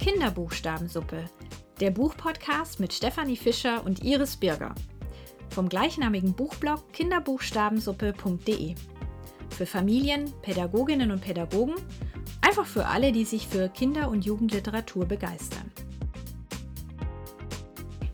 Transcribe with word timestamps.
Kinderbuchstabensuppe, 0.00 1.26
der 1.78 1.90
Buchpodcast 1.90 2.80
mit 2.80 2.94
Stefanie 2.94 3.36
Fischer 3.36 3.84
und 3.84 4.02
Iris 4.02 4.34
Birger. 4.34 4.74
Vom 5.50 5.68
gleichnamigen 5.68 6.32
Buchblog 6.32 6.90
kinderbuchstabensuppe.de. 6.94 8.76
Für 9.50 9.66
Familien, 9.66 10.32
Pädagoginnen 10.40 11.10
und 11.10 11.20
Pädagogen, 11.20 11.74
einfach 12.40 12.64
für 12.64 12.86
alle, 12.86 13.12
die 13.12 13.26
sich 13.26 13.46
für 13.46 13.68
Kinder- 13.68 14.08
und 14.08 14.24
Jugendliteratur 14.24 15.04
begeistern. 15.04 15.70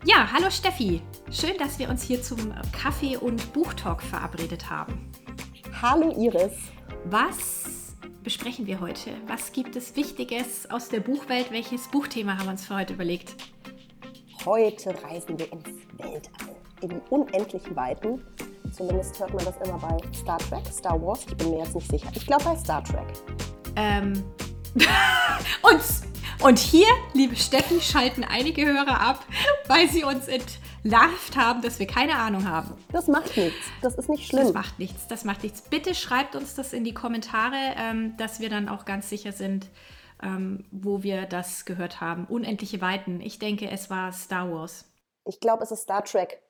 Ja, 0.03 0.29
hallo 0.33 0.49
Steffi. 0.49 1.01
Schön, 1.31 1.57
dass 1.57 1.79
wir 1.79 1.89
uns 1.89 2.03
hier 2.03 2.21
zum 2.21 2.53
Kaffee- 2.73 3.17
und 3.17 3.53
Buchtalk 3.53 4.01
verabredet 4.01 4.69
haben. 4.69 5.09
Hallo 5.81 6.13
Iris. 6.17 6.53
Was 7.05 7.76
besprechen 8.27 8.67
wir 8.67 8.81
heute? 8.81 9.11
Was 9.25 9.53
gibt 9.53 9.77
es 9.77 9.95
Wichtiges 9.95 10.69
aus 10.69 10.89
der 10.89 10.99
Buchwelt? 10.99 11.49
Welches 11.49 11.87
Buchthema 11.87 12.37
haben 12.37 12.47
wir 12.47 12.51
uns 12.51 12.65
für 12.65 12.75
heute 12.75 12.93
überlegt? 12.93 13.33
Heute 14.43 14.93
reisen 15.01 15.39
wir 15.39 15.49
ins 15.49 15.69
Weltall, 15.93 16.57
in 16.81 16.99
unendlichen 17.09 17.73
Weiten. 17.73 18.21
Zumindest 18.73 19.17
hört 19.17 19.33
man 19.33 19.45
das 19.45 19.55
immer 19.65 19.77
bei 19.77 19.97
Star 20.13 20.39
Trek, 20.39 20.65
Star 20.73 21.01
Wars. 21.01 21.25
Ich 21.25 21.37
bin 21.37 21.51
mir 21.51 21.59
jetzt 21.59 21.73
nicht 21.73 21.89
sicher. 21.89 22.09
Ich 22.13 22.27
glaube 22.27 22.43
bei 22.43 22.57
Star 22.57 22.83
Trek. 22.83 23.07
Ähm. 23.77 24.21
und, 25.61 26.45
und 26.45 26.59
hier, 26.59 26.87
liebe 27.13 27.37
Steffi, 27.37 27.79
schalten 27.79 28.25
einige 28.25 28.65
Hörer 28.65 28.99
ab, 28.99 29.25
weil 29.67 29.87
sie 29.87 30.03
uns 30.03 30.27
ent 30.27 30.59
larvt 30.83 31.35
haben, 31.35 31.61
dass 31.61 31.79
wir 31.79 31.87
keine 31.87 32.15
Ahnung 32.15 32.49
haben. 32.49 32.77
Das 32.91 33.07
macht 33.07 33.35
nichts. 33.35 33.65
Das 33.81 33.95
ist 33.95 34.09
nicht 34.09 34.27
schlimm. 34.27 34.45
Das 34.45 34.53
macht 34.53 34.79
nichts. 34.79 35.07
Das 35.07 35.23
macht 35.25 35.43
nichts. 35.43 35.61
Bitte 35.61 35.95
schreibt 35.95 36.35
uns 36.35 36.55
das 36.55 36.73
in 36.73 36.83
die 36.83 36.93
Kommentare, 36.93 37.55
ähm, 37.77 38.15
dass 38.17 38.39
wir 38.39 38.49
dann 38.49 38.69
auch 38.69 38.85
ganz 38.85 39.09
sicher 39.09 39.31
sind, 39.31 39.67
ähm, 40.23 40.65
wo 40.71 41.03
wir 41.03 41.25
das 41.25 41.65
gehört 41.65 42.01
haben. 42.01 42.25
Unendliche 42.25 42.81
Weiten. 42.81 43.21
Ich 43.21 43.39
denke, 43.39 43.69
es 43.69 43.89
war 43.89 44.11
Star 44.13 44.51
Wars. 44.51 44.85
Ich 45.25 45.39
glaube, 45.39 45.63
es 45.63 45.71
ist 45.71 45.83
Star 45.83 46.03
Trek. 46.03 46.41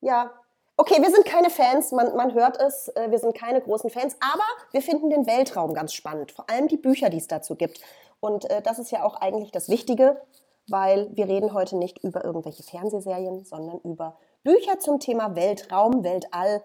Ja. 0.00 0.32
Okay, 0.76 1.02
wir 1.02 1.10
sind 1.10 1.26
keine 1.26 1.50
Fans, 1.50 1.92
man, 1.92 2.16
man 2.16 2.32
hört 2.32 2.58
es, 2.58 2.88
äh, 2.88 3.10
wir 3.10 3.18
sind 3.18 3.36
keine 3.36 3.60
großen 3.60 3.90
Fans, 3.90 4.16
aber 4.20 4.42
wir 4.72 4.80
finden 4.80 5.10
den 5.10 5.26
Weltraum 5.26 5.74
ganz 5.74 5.92
spannend, 5.92 6.32
vor 6.32 6.48
allem 6.48 6.66
die 6.66 6.78
Bücher, 6.78 7.10
die 7.10 7.18
es 7.18 7.28
dazu 7.28 7.56
gibt. 7.56 7.80
Und 8.20 8.48
äh, 8.50 8.62
das 8.62 8.78
ist 8.78 8.90
ja 8.90 9.02
auch 9.04 9.16
eigentlich 9.20 9.52
das 9.52 9.68
Wichtige, 9.68 10.20
weil 10.68 11.10
wir 11.14 11.28
reden 11.28 11.52
heute 11.52 11.76
nicht 11.76 12.02
über 12.02 12.24
irgendwelche 12.24 12.62
Fernsehserien, 12.62 13.44
sondern 13.44 13.80
über 13.80 14.16
Bücher 14.42 14.78
zum 14.78 15.00
Thema 15.00 15.36
Weltraum, 15.36 16.02
Weltall 16.02 16.62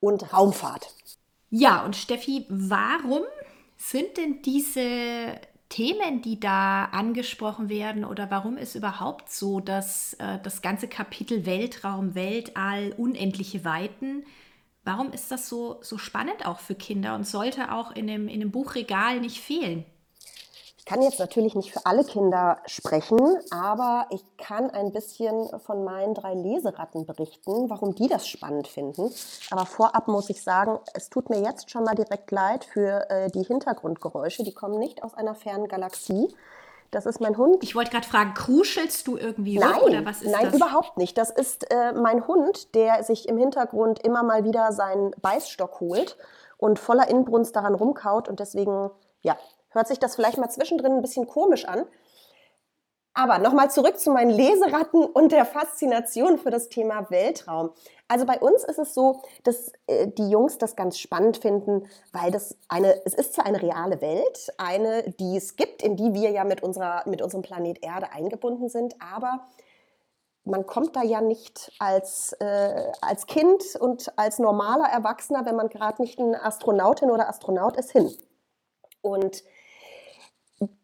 und 0.00 0.32
Raumfahrt. 0.32 0.94
Ja, 1.50 1.84
und 1.84 1.96
Steffi, 1.96 2.46
warum 2.48 3.22
sind 3.76 4.16
denn 4.16 4.42
diese 4.42 5.38
Themen, 5.68 6.22
die 6.22 6.40
da 6.40 6.86
angesprochen 6.86 7.68
werden, 7.68 8.04
oder 8.04 8.30
warum 8.30 8.56
ist 8.56 8.74
überhaupt 8.74 9.30
so, 9.30 9.60
dass 9.60 10.14
äh, 10.14 10.38
das 10.42 10.62
ganze 10.62 10.88
Kapitel 10.88 11.44
Weltraum, 11.46 12.14
Weltall, 12.14 12.94
unendliche 12.96 13.64
Weiten, 13.64 14.24
warum 14.84 15.12
ist 15.12 15.30
das 15.30 15.48
so, 15.48 15.78
so 15.82 15.98
spannend 15.98 16.46
auch 16.46 16.58
für 16.58 16.74
Kinder 16.74 17.14
und 17.14 17.26
sollte 17.26 17.72
auch 17.72 17.92
in 17.92 18.06
dem, 18.06 18.28
in 18.28 18.40
dem 18.40 18.50
Buchregal 18.50 19.20
nicht 19.20 19.40
fehlen? 19.40 19.84
Kann 20.88 21.02
jetzt 21.02 21.18
natürlich 21.18 21.54
nicht 21.54 21.70
für 21.70 21.84
alle 21.84 22.02
Kinder 22.02 22.56
sprechen, 22.64 23.18
aber 23.50 24.06
ich 24.08 24.24
kann 24.38 24.70
ein 24.70 24.90
bisschen 24.90 25.46
von 25.60 25.84
meinen 25.84 26.14
drei 26.14 26.32
Leseratten 26.32 27.04
berichten, 27.04 27.68
warum 27.68 27.94
die 27.94 28.08
das 28.08 28.26
spannend 28.26 28.68
finden. 28.68 29.12
Aber 29.50 29.66
vorab 29.66 30.08
muss 30.08 30.30
ich 30.30 30.42
sagen, 30.42 30.78
es 30.94 31.10
tut 31.10 31.28
mir 31.28 31.42
jetzt 31.42 31.70
schon 31.70 31.84
mal 31.84 31.94
direkt 31.94 32.30
leid 32.30 32.64
für 32.64 33.10
äh, 33.10 33.30
die 33.30 33.42
Hintergrundgeräusche. 33.42 34.44
Die 34.44 34.54
kommen 34.54 34.78
nicht 34.78 35.02
aus 35.02 35.12
einer 35.12 35.34
fernen 35.34 35.68
Galaxie. 35.68 36.34
Das 36.90 37.04
ist 37.04 37.20
mein 37.20 37.36
Hund. 37.36 37.62
Ich 37.62 37.74
wollte 37.74 37.90
gerade 37.90 38.06
fragen, 38.06 38.32
kruschelst 38.32 39.06
du 39.06 39.18
irgendwie 39.18 39.58
nein, 39.58 39.82
oder 39.82 40.06
was 40.06 40.22
ist 40.22 40.30
nein, 40.30 40.44
das? 40.44 40.54
Nein, 40.54 40.54
überhaupt 40.54 40.96
nicht. 40.96 41.18
Das 41.18 41.28
ist 41.28 41.70
äh, 41.70 41.92
mein 41.92 42.26
Hund, 42.26 42.74
der 42.74 43.02
sich 43.02 43.28
im 43.28 43.36
Hintergrund 43.36 43.98
immer 44.06 44.22
mal 44.22 44.42
wieder 44.44 44.72
seinen 44.72 45.10
Beißstock 45.20 45.80
holt 45.80 46.16
und 46.56 46.78
voller 46.78 47.10
Inbrunst 47.10 47.54
daran 47.54 47.74
rumkaut 47.74 48.26
und 48.26 48.40
deswegen, 48.40 48.90
ja, 49.20 49.36
hört 49.70 49.88
sich 49.88 49.98
das 49.98 50.14
vielleicht 50.14 50.38
mal 50.38 50.50
zwischendrin 50.50 50.92
ein 50.92 51.02
bisschen 51.02 51.26
komisch 51.26 51.64
an. 51.64 51.86
Aber 53.14 53.38
nochmal 53.38 53.68
zurück 53.68 53.98
zu 53.98 54.12
meinen 54.12 54.30
Leseratten 54.30 55.04
und 55.04 55.32
der 55.32 55.44
Faszination 55.44 56.38
für 56.38 56.50
das 56.50 56.68
Thema 56.68 57.10
Weltraum. 57.10 57.70
Also 58.06 58.26
bei 58.26 58.38
uns 58.38 58.62
ist 58.62 58.78
es 58.78 58.94
so, 58.94 59.22
dass 59.42 59.72
äh, 59.88 60.06
die 60.06 60.30
Jungs 60.30 60.58
das 60.58 60.76
ganz 60.76 61.00
spannend 61.00 61.38
finden, 61.38 61.88
weil 62.12 62.30
das 62.30 62.56
eine, 62.68 63.04
es 63.04 63.14
ist 63.14 63.34
zwar 63.34 63.46
eine 63.46 63.60
reale 63.60 64.00
Welt, 64.00 64.52
eine, 64.56 65.10
die 65.18 65.36
es 65.36 65.56
gibt, 65.56 65.82
in 65.82 65.96
die 65.96 66.14
wir 66.14 66.30
ja 66.30 66.44
mit, 66.44 66.62
unserer, 66.62 67.02
mit 67.06 67.20
unserem 67.20 67.42
Planet 67.42 67.82
Erde 67.82 68.12
eingebunden 68.12 68.68
sind, 68.68 68.94
aber 69.02 69.48
man 70.44 70.64
kommt 70.66 70.96
da 70.96 71.02
ja 71.02 71.20
nicht 71.20 71.72
als, 71.80 72.34
äh, 72.34 72.92
als 73.00 73.26
Kind 73.26 73.62
und 73.80 74.16
als 74.16 74.38
normaler 74.38 74.88
Erwachsener, 74.88 75.44
wenn 75.44 75.56
man 75.56 75.68
gerade 75.68 76.00
nicht 76.00 76.20
eine 76.20 76.42
Astronautin 76.42 77.10
oder 77.10 77.28
Astronaut 77.28 77.76
ist, 77.76 77.90
hin. 77.90 78.10
Und 79.02 79.42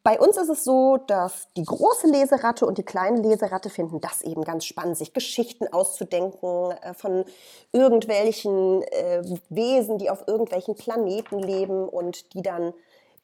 bei 0.02 0.20
uns 0.20 0.36
ist 0.36 0.48
es 0.48 0.64
so, 0.64 0.98
dass 0.98 1.48
die 1.56 1.64
große 1.64 2.06
Leseratte 2.06 2.66
und 2.66 2.78
die 2.78 2.84
kleine 2.84 3.20
Leseratte 3.20 3.70
finden 3.70 4.00
das 4.00 4.22
eben 4.22 4.44
ganz 4.44 4.64
spannend, 4.66 4.96
sich 4.96 5.12
Geschichten 5.12 5.66
auszudenken 5.72 6.72
äh, 6.82 6.94
von 6.94 7.24
irgendwelchen 7.72 8.82
äh, 8.82 9.22
Wesen, 9.48 9.98
die 9.98 10.10
auf 10.10 10.28
irgendwelchen 10.28 10.76
Planeten 10.76 11.40
leben 11.40 11.88
und 11.88 12.34
die 12.34 12.42
dann, 12.42 12.72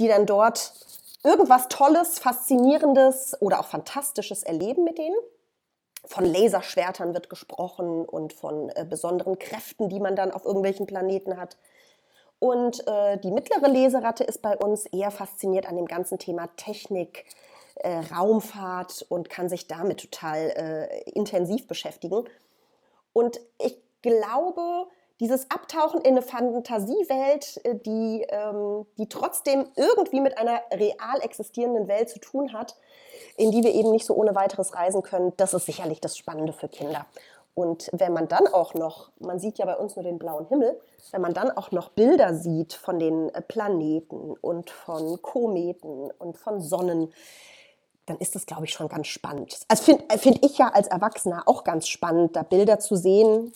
die 0.01 0.09
dann 0.09 0.27
dort 0.27 0.73
irgendwas 1.23 1.69
Tolles, 1.69 2.19
Faszinierendes 2.19 3.41
oder 3.41 3.61
auch 3.61 3.67
Fantastisches 3.67 4.43
erleben 4.43 4.85
mit 4.85 4.99
denen. 4.99 5.17
Von 6.07 6.25
Laserschwertern 6.25 7.15
wird 7.15 7.29
gesprochen 7.29 8.07
und 8.07 8.33
von 8.33 8.71
äh, 8.71 8.85
besonderen 8.89 9.39
Kräften, 9.39 9.89
die 9.89 10.01
man 10.01 10.17
dann 10.17 10.33
auf 10.33 10.45
irgendwelchen 10.45 10.87
Planeten 10.87 11.37
hat. 11.37 11.59
Und 12.41 12.87
äh, 12.89 13.19
die 13.19 13.31
mittlere 13.31 13.69
Leseratte 13.69 14.25
ist 14.25 14.43
bei 14.43 14.57
uns 14.57 14.87
eher 14.87 15.11
fasziniert 15.11 15.67
an 15.67 15.77
dem 15.77 15.87
ganzen 15.87 16.19
Thema 16.19 16.49
Technik, 16.57 17.27
äh, 17.77 17.99
Raumfahrt 18.15 19.07
und 19.09 19.31
kann 19.31 19.49
sich 19.49 19.69
damit 19.69 20.01
total 20.01 20.39
äh, 20.39 21.11
intensiv 21.11 21.67
beschäftigen. 21.67 22.25
Und 23.13 23.41
ich 23.59 23.77
glaube, 24.03 24.87
dieses 25.21 25.51
Abtauchen 25.51 26.01
in 26.01 26.13
eine 26.13 26.23
Fantasiewelt, 26.23 27.61
äh, 27.65 27.75
die, 27.77 28.27
ähm, 28.31 28.87
die 28.97 29.09
trotzdem 29.09 29.67
irgendwie 29.77 30.21
mit 30.21 30.39
einer 30.39 30.63
real 30.73 31.21
existierenden 31.21 31.89
Welt 31.89 32.09
zu 32.09 32.19
tun 32.19 32.55
hat, 32.55 32.77
in 33.37 33.51
die 33.51 33.63
wir 33.63 33.75
eben 33.75 33.91
nicht 33.91 34.07
so 34.07 34.15
ohne 34.15 34.35
weiteres 34.35 34.75
reisen 34.75 35.03
können, 35.03 35.35
das 35.37 35.53
ist 35.53 35.67
sicherlich 35.67 36.01
das 36.01 36.17
Spannende 36.17 36.55
für 36.55 36.69
Kinder. 36.69 37.07
Und 37.55 37.91
wenn 37.93 38.13
man 38.13 38.29
dann 38.29 38.47
auch 38.47 38.75
noch, 38.75 39.11
man 39.19 39.39
sieht 39.39 39.59
ja 39.59 39.67
bei 39.67 39.77
uns 39.77 39.97
nur 39.97 40.05
den 40.05 40.19
blauen 40.19 40.47
Himmel, 40.47 40.81
wenn 41.11 41.21
man 41.21 41.35
dann 41.35 41.51
auch 41.51 41.73
noch 41.73 41.91
Bilder 41.91 42.35
sieht 42.35 42.73
von 42.73 42.99
den 42.99 43.29
äh, 43.35 43.43
Planeten 43.43 44.33
und 44.41 44.71
von 44.71 45.21
Kometen 45.21 46.11
und 46.19 46.39
von 46.39 46.61
Sonnen, 46.61 47.13
dann 48.07 48.19
ist 48.19 48.35
das, 48.35 48.47
glaube 48.47 48.65
ich, 48.65 48.73
schon 48.73 48.89
ganz 48.89 49.09
spannend. 49.09 49.59
Also 49.69 49.83
finde 49.85 50.05
äh, 50.09 50.19
find 50.19 50.45
ich 50.45 50.59
ja 50.59 50.69
als 50.69 50.89
Erwachsener 50.89 51.43
auch 51.47 51.65
ganz 51.65 51.89
spannend, 51.89 52.37
da 52.37 52.43
Bilder 52.43 52.79
zu 52.79 52.97
sehen 52.97 53.53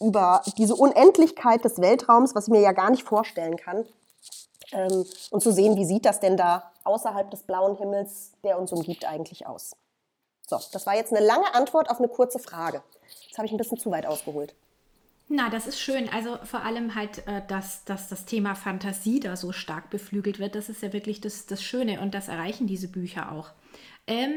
über 0.00 0.42
diese 0.58 0.74
Unendlichkeit 0.74 1.64
des 1.64 1.80
Weltraums, 1.80 2.34
was 2.34 2.48
ich 2.48 2.52
mir 2.52 2.60
ja 2.60 2.72
gar 2.72 2.90
nicht 2.90 3.04
vorstellen 3.04 3.56
kann. 3.56 3.86
Ähm, 4.72 5.04
und 5.30 5.42
zu 5.42 5.52
sehen, 5.52 5.76
wie 5.76 5.84
sieht 5.84 6.04
das 6.04 6.20
denn 6.20 6.36
da 6.36 6.70
außerhalb 6.84 7.30
des 7.30 7.42
blauen 7.42 7.76
Himmels, 7.76 8.32
der 8.44 8.58
uns 8.58 8.72
umgibt, 8.72 9.04
eigentlich 9.06 9.46
aus. 9.46 9.76
So, 10.46 10.58
das 10.72 10.86
war 10.86 10.94
jetzt 10.94 11.12
eine 11.12 11.24
lange 11.24 11.54
Antwort 11.54 11.90
auf 11.90 11.98
eine 11.98 12.08
kurze 12.08 12.38
Frage. 12.38 12.82
Jetzt 13.26 13.36
habe 13.36 13.46
ich 13.46 13.52
ein 13.52 13.58
bisschen 13.58 13.78
zu 13.78 13.90
weit 13.90 14.06
ausgeholt. 14.06 14.54
Na, 15.28 15.50
das 15.50 15.66
ist 15.66 15.80
schön. 15.80 16.08
Also 16.08 16.38
vor 16.44 16.62
allem 16.62 16.94
halt, 16.94 17.26
äh, 17.26 17.42
dass, 17.48 17.84
dass 17.84 18.08
das 18.08 18.26
Thema 18.26 18.54
Fantasie 18.54 19.18
da 19.18 19.36
so 19.36 19.50
stark 19.50 19.90
beflügelt 19.90 20.38
wird. 20.38 20.54
Das 20.54 20.68
ist 20.68 20.82
ja 20.82 20.92
wirklich 20.92 21.20
das, 21.20 21.46
das 21.46 21.62
Schöne 21.62 22.00
und 22.00 22.14
das 22.14 22.28
erreichen 22.28 22.68
diese 22.68 22.86
Bücher 22.86 23.32
auch. 23.32 23.50
Ähm, 24.06 24.36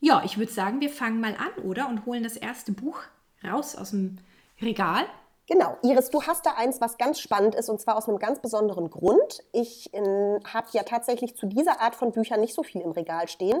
ja, 0.00 0.22
ich 0.24 0.38
würde 0.38 0.50
sagen, 0.50 0.80
wir 0.80 0.88
fangen 0.88 1.20
mal 1.20 1.34
an, 1.34 1.62
oder? 1.62 1.88
Und 1.88 2.06
holen 2.06 2.22
das 2.22 2.36
erste 2.36 2.72
Buch 2.72 3.00
raus 3.44 3.76
aus 3.76 3.90
dem 3.90 4.18
Regal. 4.62 5.04
Genau, 5.46 5.76
Iris, 5.82 6.10
du 6.10 6.22
hast 6.22 6.44
da 6.46 6.52
eins, 6.56 6.80
was 6.80 6.98
ganz 6.98 7.20
spannend 7.20 7.54
ist, 7.54 7.68
und 7.68 7.80
zwar 7.80 7.96
aus 7.96 8.08
einem 8.08 8.18
ganz 8.18 8.40
besonderen 8.40 8.90
Grund. 8.90 9.42
Ich 9.52 9.90
habe 9.94 10.68
ja 10.72 10.82
tatsächlich 10.82 11.36
zu 11.36 11.46
dieser 11.46 11.80
Art 11.80 11.94
von 11.94 12.12
Büchern 12.12 12.40
nicht 12.40 12.54
so 12.54 12.62
viel 12.62 12.82
im 12.82 12.90
Regal 12.90 13.28
stehen, 13.28 13.60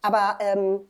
aber 0.00 0.38
ähm, 0.40 0.80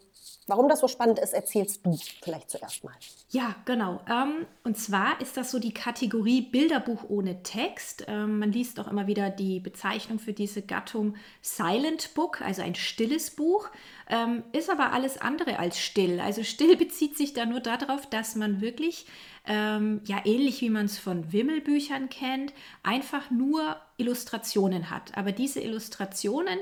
Warum 0.48 0.68
das 0.68 0.80
so 0.80 0.88
spannend 0.88 1.18
ist, 1.18 1.32
erzählst 1.32 1.84
du 1.84 1.98
vielleicht 2.22 2.50
zuerst 2.50 2.84
mal. 2.84 2.94
Ja, 3.30 3.56
genau. 3.64 4.00
Ähm, 4.08 4.46
und 4.62 4.78
zwar 4.78 5.20
ist 5.20 5.36
das 5.36 5.50
so 5.50 5.58
die 5.58 5.74
Kategorie 5.74 6.40
Bilderbuch 6.40 7.04
ohne 7.08 7.42
Text. 7.42 8.04
Ähm, 8.06 8.38
man 8.38 8.52
liest 8.52 8.78
auch 8.78 8.86
immer 8.86 9.08
wieder 9.08 9.30
die 9.30 9.58
Bezeichnung 9.58 10.20
für 10.20 10.32
diese 10.32 10.62
Gattung 10.62 11.16
Silent 11.42 12.14
Book, 12.14 12.42
also 12.42 12.62
ein 12.62 12.76
stilles 12.76 13.32
Buch. 13.32 13.68
Ähm, 14.08 14.44
ist 14.52 14.70
aber 14.70 14.92
alles 14.92 15.18
andere 15.18 15.58
als 15.58 15.78
still. 15.78 16.20
Also 16.20 16.44
still 16.44 16.76
bezieht 16.78 17.16
sich 17.16 17.32
da 17.32 17.44
nur 17.44 17.60
darauf, 17.60 18.06
dass 18.06 18.36
man 18.36 18.60
wirklich, 18.60 19.06
ja 19.48 20.22
ähnlich 20.24 20.60
wie 20.60 20.70
man 20.70 20.86
es 20.86 20.98
von 20.98 21.32
Wimmelbüchern 21.32 22.08
kennt, 22.08 22.52
einfach 22.82 23.30
nur 23.30 23.76
Illustrationen 23.98 24.90
hat. 24.90 25.16
Aber 25.16 25.32
diese 25.32 25.60
Illustrationen 25.60 26.58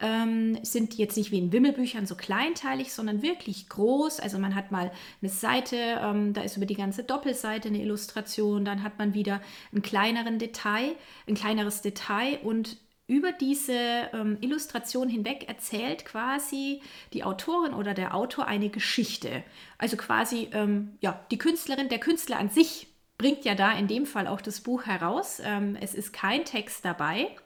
ähm, 0.00 0.58
sind 0.62 0.94
jetzt 0.94 1.16
nicht 1.16 1.30
wie 1.30 1.38
in 1.38 1.52
Wimmelbüchern 1.52 2.06
so 2.06 2.14
kleinteilig, 2.14 2.92
sondern 2.92 3.22
wirklich 3.22 3.68
groß. 3.68 4.20
Also 4.20 4.38
man 4.38 4.54
hat 4.54 4.70
mal 4.70 4.90
eine 5.20 5.30
Seite, 5.30 5.76
ähm, 5.76 6.32
da 6.32 6.42
ist 6.42 6.56
über 6.56 6.66
die 6.66 6.74
ganze 6.74 7.04
Doppelseite 7.04 7.68
eine 7.68 7.82
Illustration, 7.82 8.64
dann 8.64 8.82
hat 8.82 8.98
man 8.98 9.14
wieder 9.14 9.42
einen 9.72 9.82
kleineren 9.82 10.38
Detail, 10.38 10.94
ein 11.26 11.34
kleineres 11.34 11.82
Detail 11.82 12.38
und 12.42 12.78
über 13.06 13.32
diese 13.32 13.72
ähm, 14.12 14.36
Illustration 14.42 15.08
hinweg 15.08 15.48
erzählt 15.48 16.04
quasi 16.04 16.82
die 17.14 17.24
Autorin 17.24 17.72
oder 17.72 17.94
der 17.94 18.14
Autor 18.14 18.46
eine 18.46 18.68
Geschichte. 18.68 19.42
Also 19.78 19.96
quasi 19.96 20.48
ähm, 20.52 20.98
ja, 21.00 21.24
die 21.30 21.38
Künstlerin, 21.38 21.88
der 21.88 22.00
Künstler 22.00 22.38
an 22.38 22.50
sich 22.50 22.86
bringt 23.18 23.44
ja 23.44 23.54
da 23.54 23.72
in 23.72 23.88
dem 23.88 24.06
Fall 24.06 24.26
auch 24.26 24.40
das 24.40 24.60
Buch 24.60 24.86
heraus. 24.86 25.40
Ähm, 25.44 25.76
es 25.80 25.94
ist 25.94 26.12
kein 26.12 26.44
Text 26.44 26.84
dabei, 26.84 27.36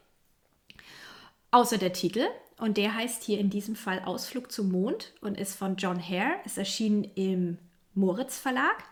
außer 1.51 1.79
der 1.79 1.93
Titel. 1.93 2.27
Und 2.59 2.77
der 2.77 2.95
heißt 2.95 3.25
hier 3.25 3.41
in 3.41 3.51
diesem 3.51 3.75
Fall 3.75 4.03
Ausflug 4.05 4.53
zum 4.53 4.71
Mond 4.71 5.13
und 5.21 5.37
ist 5.37 5.57
von 5.57 5.77
John 5.77 6.01
Hare. 6.01 6.37
Es 6.45 6.59
erschien 6.59 7.03
im 7.17 7.59
Moritz 7.95 8.39
Verlag. 8.39 8.85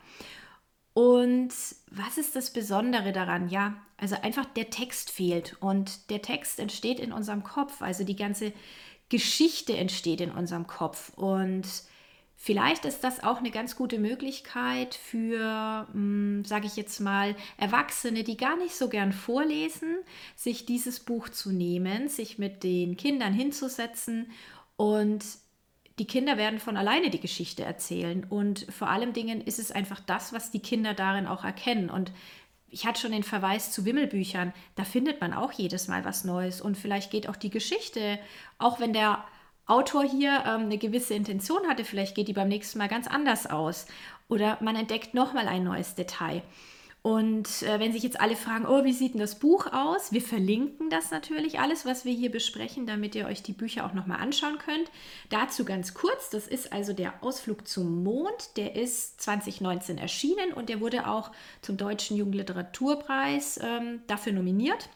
Und 0.93 1.53
was 1.91 2.19
ist 2.19 2.35
das 2.35 2.53
Besondere 2.53 3.13
daran? 3.13 3.49
Ja, 3.49 3.77
also 3.97 4.17
einfach 4.23 4.47
der 4.47 4.71
Text 4.71 5.11
fehlt 5.11 5.57
und 5.61 6.11
der 6.11 6.23
Text 6.23 6.59
entsteht 6.59 6.99
in 6.99 7.13
unserem 7.13 7.45
Kopf, 7.45 7.81
also 7.81 8.03
die 8.03 8.17
ganze 8.17 8.53
Geschichte 9.09 9.77
entsteht 9.77 10.21
in 10.21 10.31
unserem 10.31 10.67
Kopf 10.67 11.13
und 11.17 11.65
vielleicht 12.43 12.87
ist 12.87 13.05
das 13.05 13.23
auch 13.23 13.37
eine 13.37 13.51
ganz 13.51 13.77
gute 13.77 13.99
Möglichkeit 13.99 14.95
für, 14.95 15.87
hm, 15.93 16.43
sage 16.47 16.67
ich 16.67 16.75
jetzt 16.75 16.99
mal, 16.99 17.37
Erwachsene, 17.59 18.25
die 18.25 18.39
gar 18.39 18.57
nicht 18.57 18.75
so 18.75 18.89
gern 18.89 19.13
vorlesen, 19.13 19.99
sich 20.37 20.65
dieses 20.65 21.01
Buch 21.01 21.29
zu 21.29 21.53
nehmen, 21.53 22.09
sich 22.09 22.39
mit 22.39 22.65
den 22.65 22.97
Kindern 22.97 23.35
hinzusetzen 23.35 24.31
und 24.77 25.23
die 25.99 26.07
Kinder 26.07 26.39
werden 26.39 26.61
von 26.61 26.79
alleine 26.79 27.11
die 27.11 27.21
Geschichte 27.21 27.63
erzählen. 27.63 28.25
Und 28.27 28.67
vor 28.71 28.89
allem 28.89 29.13
Dingen 29.13 29.43
ist 29.43 29.59
es 29.59 29.71
einfach 29.71 30.01
das, 30.01 30.33
was 30.33 30.51
die 30.51 30.61
Kinder 30.61 30.95
darin 30.95 31.27
auch 31.27 31.45
erkennen. 31.45 31.91
Und 31.91 32.11
ich 32.71 32.87
hatte 32.87 33.03
schon 33.03 33.13
den 33.13 33.23
Verweis 33.23 33.71
zu 33.71 33.85
Wimmelbüchern, 33.85 34.55
da 34.77 34.85
findet 34.85 35.21
man 35.21 35.35
auch 35.35 35.53
jedes 35.53 35.89
Mal 35.89 36.07
was 36.07 36.25
Neues. 36.25 36.63
Und 36.63 36.79
vielleicht 36.79 37.11
geht 37.11 37.29
auch 37.29 37.37
die 37.37 37.51
Geschichte, 37.51 38.19
auch 38.57 38.81
wenn 38.81 38.95
der 38.95 39.23
Autor 39.71 40.05
hier 40.05 40.43
ähm, 40.47 40.63
eine 40.63 40.79
gewisse 40.79 41.15
Intention 41.15 41.69
hatte, 41.69 41.85
vielleicht 41.85 42.15
geht 42.15 42.29
die 42.29 42.33
beim 42.33 42.49
nächsten 42.49 42.79
Mal 42.79 42.89
ganz 42.89 43.07
anders 43.07 43.47
aus. 43.47 43.87
Oder 44.29 44.59
man 44.61 44.77
entdeckt 44.77 45.15
nochmal 45.15 45.49
ein 45.49 45.65
neues 45.65 45.95
Detail. 45.95 46.43
Und 47.03 47.63
äh, 47.63 47.81
wenn 47.81 47.93
sich 47.93 48.03
jetzt 48.03 48.21
alle 48.21 48.37
fragen, 48.37 48.67
oh, 48.67 48.85
wie 48.85 48.93
sieht 48.93 49.15
denn 49.15 49.21
das 49.21 49.39
Buch 49.39 49.73
aus? 49.73 50.13
Wir 50.13 50.21
verlinken 50.21 50.91
das 50.91 51.11
natürlich 51.11 51.59
alles, 51.59 51.87
was 51.87 52.05
wir 52.05 52.13
hier 52.13 52.31
besprechen, 52.31 52.85
damit 52.85 53.15
ihr 53.15 53.27
euch 53.27 53.43
die 53.43 53.55
Bücher 53.55 53.87
auch 53.87 53.95
nochmal 53.95 54.21
anschauen 54.21 54.59
könnt. 54.59 54.91
Dazu 55.31 55.65
ganz 55.65 55.95
kurz, 55.95 56.29
das 56.29 56.47
ist 56.47 56.75
also 56.75 56.93
der 56.93 57.15
Ausflug 57.23 57.67
zum 57.67 58.03
Mond. 58.05 58.57
Der 58.59 58.77
ist 58.77 59.21
2019 59.23 59.97
erschienen 59.97 60.53
und 60.55 60.69
der 60.69 60.81
wurde 60.81 61.07
auch 61.07 61.31
zum 61.63 61.79
Deutschen 61.79 62.19
Jugendliteraturpreis 62.19 63.59
ähm, 63.63 64.03
dafür 64.07 64.35
nominiert. 64.35 64.91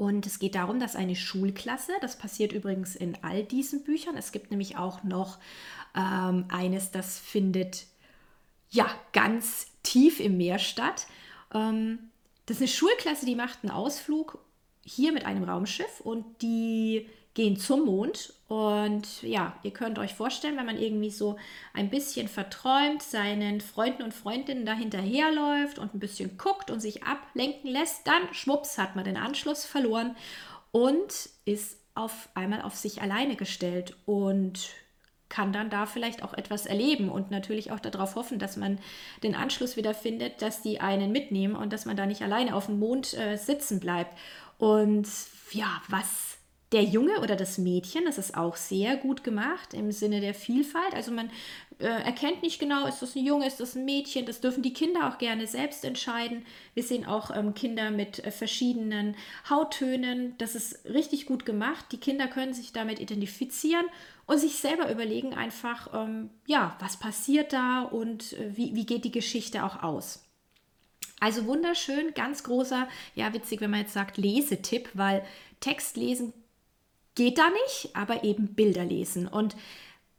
Und 0.00 0.24
es 0.24 0.38
geht 0.38 0.54
darum, 0.54 0.80
dass 0.80 0.96
eine 0.96 1.14
Schulklasse, 1.14 1.92
das 2.00 2.16
passiert 2.16 2.52
übrigens 2.52 2.96
in 2.96 3.18
all 3.20 3.44
diesen 3.44 3.84
Büchern, 3.84 4.16
es 4.16 4.32
gibt 4.32 4.50
nämlich 4.50 4.78
auch 4.78 5.04
noch 5.04 5.36
ähm, 5.94 6.46
eines, 6.48 6.90
das 6.90 7.18
findet 7.18 7.84
ja 8.70 8.90
ganz 9.12 9.66
tief 9.82 10.18
im 10.18 10.38
Meer 10.38 10.58
statt. 10.58 11.06
Ähm, 11.52 11.98
das 12.46 12.56
ist 12.56 12.62
eine 12.62 12.68
Schulklasse, 12.68 13.26
die 13.26 13.34
macht 13.34 13.58
einen 13.62 13.72
Ausflug 13.72 14.38
hier 14.86 15.12
mit 15.12 15.26
einem 15.26 15.44
Raumschiff 15.44 16.00
und 16.00 16.24
die 16.40 17.06
gehen 17.40 17.56
zum 17.56 17.86
Mond. 17.86 18.34
Und 18.48 19.22
ja, 19.22 19.54
ihr 19.62 19.70
könnt 19.70 19.98
euch 19.98 20.12
vorstellen, 20.12 20.58
wenn 20.58 20.66
man 20.66 20.78
irgendwie 20.78 21.10
so 21.10 21.36
ein 21.72 21.88
bisschen 21.88 22.28
verträumt 22.28 23.02
seinen 23.02 23.62
Freunden 23.62 24.02
und 24.02 24.12
Freundinnen 24.12 24.66
da 24.66 24.74
hinterherläuft 24.74 25.78
und 25.78 25.94
ein 25.94 26.00
bisschen 26.00 26.36
guckt 26.36 26.70
und 26.70 26.80
sich 26.80 27.04
ablenken 27.04 27.70
lässt, 27.70 28.06
dann 28.06 28.34
schwupps 28.34 28.76
hat 28.76 28.94
man 28.94 29.06
den 29.06 29.16
Anschluss 29.16 29.64
verloren 29.64 30.16
und 30.70 31.30
ist 31.46 31.78
auf 31.94 32.28
einmal 32.34 32.60
auf 32.60 32.74
sich 32.74 33.00
alleine 33.00 33.36
gestellt. 33.36 33.96
Und 34.04 34.68
kann 35.30 35.52
dann 35.52 35.70
da 35.70 35.86
vielleicht 35.86 36.24
auch 36.24 36.34
etwas 36.34 36.66
erleben 36.66 37.08
und 37.08 37.30
natürlich 37.30 37.70
auch 37.70 37.78
darauf 37.78 38.16
hoffen, 38.16 38.40
dass 38.40 38.56
man 38.56 38.80
den 39.22 39.36
Anschluss 39.36 39.76
wieder 39.76 39.94
findet, 39.94 40.42
dass 40.42 40.60
die 40.60 40.80
einen 40.80 41.12
mitnehmen 41.12 41.54
und 41.54 41.72
dass 41.72 41.86
man 41.86 41.96
da 41.96 42.04
nicht 42.04 42.22
alleine 42.22 42.54
auf 42.56 42.66
dem 42.66 42.80
Mond 42.80 43.14
äh, 43.14 43.36
sitzen 43.36 43.78
bleibt. 43.78 44.18
Und 44.58 45.06
ja, 45.52 45.80
was 45.86 46.39
der 46.72 46.84
Junge 46.84 47.20
oder 47.20 47.34
das 47.34 47.58
Mädchen, 47.58 48.04
das 48.04 48.16
ist 48.16 48.36
auch 48.36 48.54
sehr 48.54 48.96
gut 48.96 49.24
gemacht 49.24 49.74
im 49.74 49.90
Sinne 49.90 50.20
der 50.20 50.34
Vielfalt. 50.34 50.94
Also 50.94 51.10
man 51.10 51.28
äh, 51.80 51.86
erkennt 51.86 52.42
nicht 52.42 52.60
genau, 52.60 52.86
ist 52.86 53.02
das 53.02 53.16
ein 53.16 53.24
Junge, 53.24 53.46
ist 53.46 53.58
das 53.58 53.74
ein 53.74 53.84
Mädchen. 53.84 54.24
Das 54.24 54.40
dürfen 54.40 54.62
die 54.62 54.72
Kinder 54.72 55.08
auch 55.08 55.18
gerne 55.18 55.48
selbst 55.48 55.84
entscheiden. 55.84 56.46
Wir 56.74 56.84
sehen 56.84 57.06
auch 57.06 57.34
ähm, 57.34 57.54
Kinder 57.54 57.90
mit 57.90 58.24
äh, 58.24 58.30
verschiedenen 58.30 59.16
Hauttönen. 59.48 60.36
Das 60.38 60.54
ist 60.54 60.84
richtig 60.84 61.26
gut 61.26 61.44
gemacht. 61.44 61.86
Die 61.90 61.98
Kinder 61.98 62.28
können 62.28 62.54
sich 62.54 62.72
damit 62.72 63.00
identifizieren 63.00 63.86
und 64.26 64.38
sich 64.38 64.56
selber 64.56 64.92
überlegen 64.92 65.34
einfach, 65.34 65.92
ähm, 65.92 66.30
ja, 66.46 66.76
was 66.78 66.98
passiert 66.98 67.52
da 67.52 67.82
und 67.82 68.34
äh, 68.34 68.56
wie, 68.56 68.76
wie 68.76 68.86
geht 68.86 69.04
die 69.04 69.10
Geschichte 69.10 69.64
auch 69.64 69.82
aus. 69.82 70.24
Also 71.18 71.46
wunderschön, 71.46 72.14
ganz 72.14 72.44
großer, 72.44 72.88
ja 73.16 73.34
witzig, 73.34 73.60
wenn 73.60 73.70
man 73.70 73.80
jetzt 73.80 73.92
sagt 73.92 74.16
Lesetipp, 74.16 74.88
weil 74.94 75.24
Text 75.58 75.96
lesen 75.96 76.32
geht 77.20 77.36
da 77.36 77.50
nicht, 77.50 77.94
aber 77.94 78.24
eben 78.24 78.54
Bilder 78.54 78.82
lesen. 78.82 79.28
Und 79.28 79.54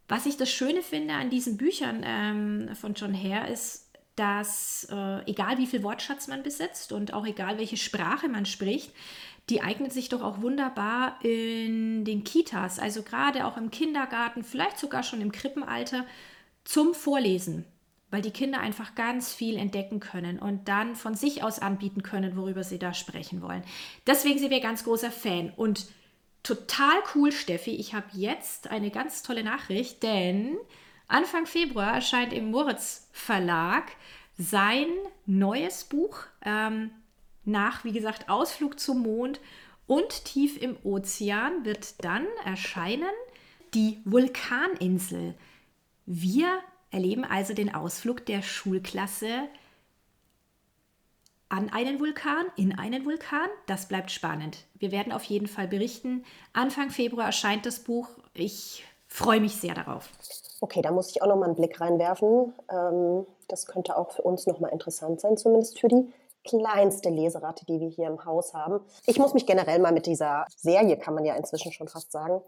was 0.08 0.28
ich 0.28 0.38
das 0.38 0.52
Schöne 0.52 0.84
finde 0.84 1.16
an 1.16 1.32
diesen 1.32 1.58
Büchern 1.58 2.04
ähm, 2.06 2.76
von 2.76 2.94
John 2.94 3.16
Hare 3.16 3.52
ist, 3.52 3.90
dass 4.16 4.88
äh, 4.92 5.26
egal 5.26 5.58
wie 5.58 5.66
viel 5.66 5.82
Wortschatz 5.82 6.28
man 6.28 6.44
besitzt 6.44 6.92
und 6.92 7.16
auch 7.16 7.26
egal 7.26 7.58
welche 7.58 7.78
Sprache 7.78 8.30
man 8.30 8.46
spricht, 8.46 8.94
die 9.50 9.64
eignet 9.64 9.92
sich 9.92 10.10
doch 10.10 10.22
auch 10.22 10.44
wunderbar 10.44 11.18
in 11.26 12.06
den 12.06 12.24
Kitas, 12.24 12.78
also 12.78 13.02
gerade 13.02 13.48
auch 13.48 13.58
im 13.58 13.72
Kindergarten, 13.72 14.44
vielleicht 14.44 14.78
sogar 14.78 15.02
schon 15.02 15.22
im 15.22 15.32
Krippenalter 15.32 16.06
zum 16.66 16.94
Vorlesen, 16.94 17.66
weil 18.12 18.22
die 18.22 18.30
Kinder 18.30 18.60
einfach 18.60 18.94
ganz 18.94 19.34
viel 19.34 19.58
entdecken 19.58 20.00
können 20.00 20.38
und 20.38 20.68
dann 20.68 20.96
von 20.96 21.16
sich 21.16 21.44
aus 21.44 21.58
anbieten 21.58 22.04
können, 22.04 22.38
worüber 22.38 22.64
sie 22.64 22.78
da 22.78 22.94
sprechen 22.94 23.42
wollen. 23.42 23.64
Deswegen 24.06 24.38
sind 24.38 24.52
wir 24.52 24.60
ganz 24.60 24.84
großer 24.84 25.10
Fan 25.10 25.52
und 25.56 25.88
total 26.44 27.02
cool, 27.16 27.32
Steffi. 27.32 27.72
Ich 27.72 27.94
habe 27.94 28.08
jetzt 28.14 28.70
eine 28.70 28.92
ganz 28.92 29.24
tolle 29.24 29.44
Nachricht, 29.44 30.04
denn 30.04 30.58
Anfang 31.08 31.46
Februar 31.46 31.94
erscheint 31.94 32.34
im 32.34 32.52
Moritz 32.52 33.10
Verlag 33.12 33.92
sein 34.38 34.88
neues 35.26 35.84
Buch. 35.84 36.20
Ähm, 36.44 36.92
nach, 37.44 37.84
wie 37.84 37.92
gesagt, 37.92 38.30
Ausflug 38.30 38.80
zum 38.80 39.02
Mond 39.02 39.40
und 39.88 40.26
tief 40.26 40.62
im 40.62 40.78
Ozean 40.84 41.66
wird 41.66 42.04
dann 42.04 42.26
erscheinen 42.46 43.12
die 43.74 44.00
Vulkaninsel. 44.06 45.36
Wir 46.06 46.60
erleben 46.92 47.24
also 47.24 47.54
den 47.54 47.74
Ausflug 47.74 48.26
der 48.26 48.42
Schulklasse 48.42 49.48
an 51.52 51.70
einen 51.70 52.00
Vulkan, 52.00 52.46
in 52.56 52.78
einen 52.78 53.06
Vulkan. 53.06 53.50
Das 53.68 53.88
bleibt 53.88 54.10
spannend. 54.10 54.60
Wir 54.76 54.92
werden 54.92 55.12
auf 55.12 55.24
jeden 55.24 55.48
Fall 55.48 55.68
berichten. 55.68 56.24
Anfang 56.54 56.90
Februar 56.90 57.26
erscheint 57.28 57.66
das 57.66 57.80
Buch. 57.80 58.08
Ich 58.34 58.86
freue 59.08 59.42
mich 59.42 59.58
sehr 59.58 59.74
darauf. 59.74 60.10
Okay, 60.62 60.82
da 60.82 60.92
muss 60.92 61.10
ich 61.10 61.22
auch 61.22 61.28
noch 61.28 61.36
mal 61.36 61.48
einen 61.48 61.56
Blick 61.56 61.82
reinwerfen. 61.82 62.54
Ähm, 62.72 63.26
das 63.50 63.66
könnte 63.66 63.98
auch 63.98 64.12
für 64.12 64.22
uns 64.22 64.48
noch 64.48 64.62
mal 64.62 64.70
interessant 64.70 65.20
sein, 65.20 65.36
zumindest 65.36 65.78
für 65.78 65.90
die 65.90 66.08
kleinste 66.46 67.10
Leseratte, 67.10 67.66
die 67.66 67.80
wir 67.82 67.90
hier 67.90 68.08
im 68.08 68.24
Haus 68.24 68.54
haben. 68.54 68.80
Ich 69.06 69.20
muss 69.20 69.34
mich 69.34 69.46
generell 69.46 69.80
mal 69.80 69.92
mit 69.92 70.06
dieser 70.06 70.46
Serie, 70.56 70.98
kann 70.98 71.14
man 71.14 71.26
ja 71.26 71.36
inzwischen 71.36 71.74
schon 71.74 71.90
fast 71.90 72.14
sagen, 72.14 72.42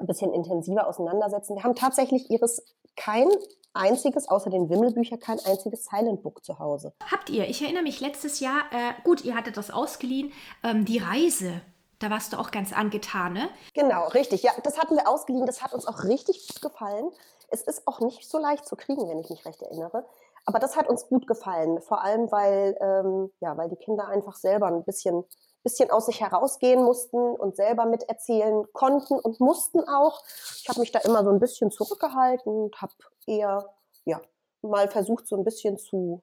ein 0.00 0.06
bisschen 0.06 0.32
intensiver 0.32 0.86
auseinandersetzen. 0.86 1.56
Wir 1.56 1.64
haben 1.64 1.74
tatsächlich 1.74 2.30
Iris 2.30 2.62
kein 2.96 3.28
einziges, 3.74 4.28
außer 4.28 4.50
den 4.50 4.68
Wimmelbüchern, 4.68 5.20
kein 5.20 5.38
einziges 5.40 5.84
Silent 5.84 6.22
Book 6.22 6.44
zu 6.44 6.58
Hause. 6.58 6.92
Habt 7.10 7.30
ihr? 7.30 7.48
Ich 7.48 7.62
erinnere 7.62 7.82
mich 7.82 8.00
letztes 8.00 8.40
Jahr, 8.40 8.62
äh, 8.72 9.02
gut, 9.04 9.24
ihr 9.24 9.34
hattet 9.34 9.56
das 9.56 9.70
ausgeliehen, 9.70 10.32
ähm, 10.64 10.84
die 10.84 10.98
Reise. 10.98 11.60
Da 11.98 12.10
warst 12.10 12.32
du 12.32 12.38
auch 12.38 12.50
ganz 12.50 12.72
angetan, 12.72 13.32
ne? 13.32 13.48
Genau, 13.74 14.06
richtig. 14.08 14.42
Ja, 14.42 14.52
das 14.62 14.78
hatten 14.78 14.94
wir 14.94 15.08
ausgeliehen. 15.08 15.46
Das 15.46 15.62
hat 15.62 15.74
uns 15.74 15.86
auch 15.86 16.04
richtig 16.04 16.46
gut 16.46 16.62
gefallen. 16.62 17.10
Es 17.50 17.62
ist 17.62 17.86
auch 17.86 18.00
nicht 18.00 18.28
so 18.28 18.38
leicht 18.38 18.66
zu 18.66 18.76
kriegen, 18.76 19.08
wenn 19.08 19.18
ich 19.18 19.30
mich 19.30 19.44
recht 19.44 19.62
erinnere. 19.62 20.04
Aber 20.44 20.60
das 20.60 20.76
hat 20.76 20.88
uns 20.88 21.08
gut 21.08 21.26
gefallen, 21.26 21.80
vor 21.82 22.02
allem 22.02 22.30
weil, 22.30 22.76
ähm, 22.80 23.30
ja, 23.40 23.56
weil 23.56 23.68
die 23.68 23.76
Kinder 23.76 24.08
einfach 24.08 24.36
selber 24.36 24.68
ein 24.68 24.84
bisschen, 24.84 25.24
bisschen 25.62 25.90
aus 25.90 26.06
sich 26.06 26.20
herausgehen 26.20 26.82
mussten 26.82 27.18
und 27.18 27.56
selber 27.56 27.84
miterzählen 27.86 28.64
konnten 28.72 29.18
und 29.18 29.40
mussten 29.40 29.80
auch. 29.88 30.22
Ich 30.62 30.68
habe 30.68 30.80
mich 30.80 30.92
da 30.92 31.00
immer 31.00 31.24
so 31.24 31.30
ein 31.30 31.40
bisschen 31.40 31.70
zurückgehalten 31.70 32.52
und 32.52 32.80
habe 32.80 32.92
eher 33.26 33.68
ja, 34.04 34.20
mal 34.62 34.88
versucht, 34.88 35.26
so 35.26 35.36
ein 35.36 35.44
bisschen 35.44 35.78
zu 35.78 36.22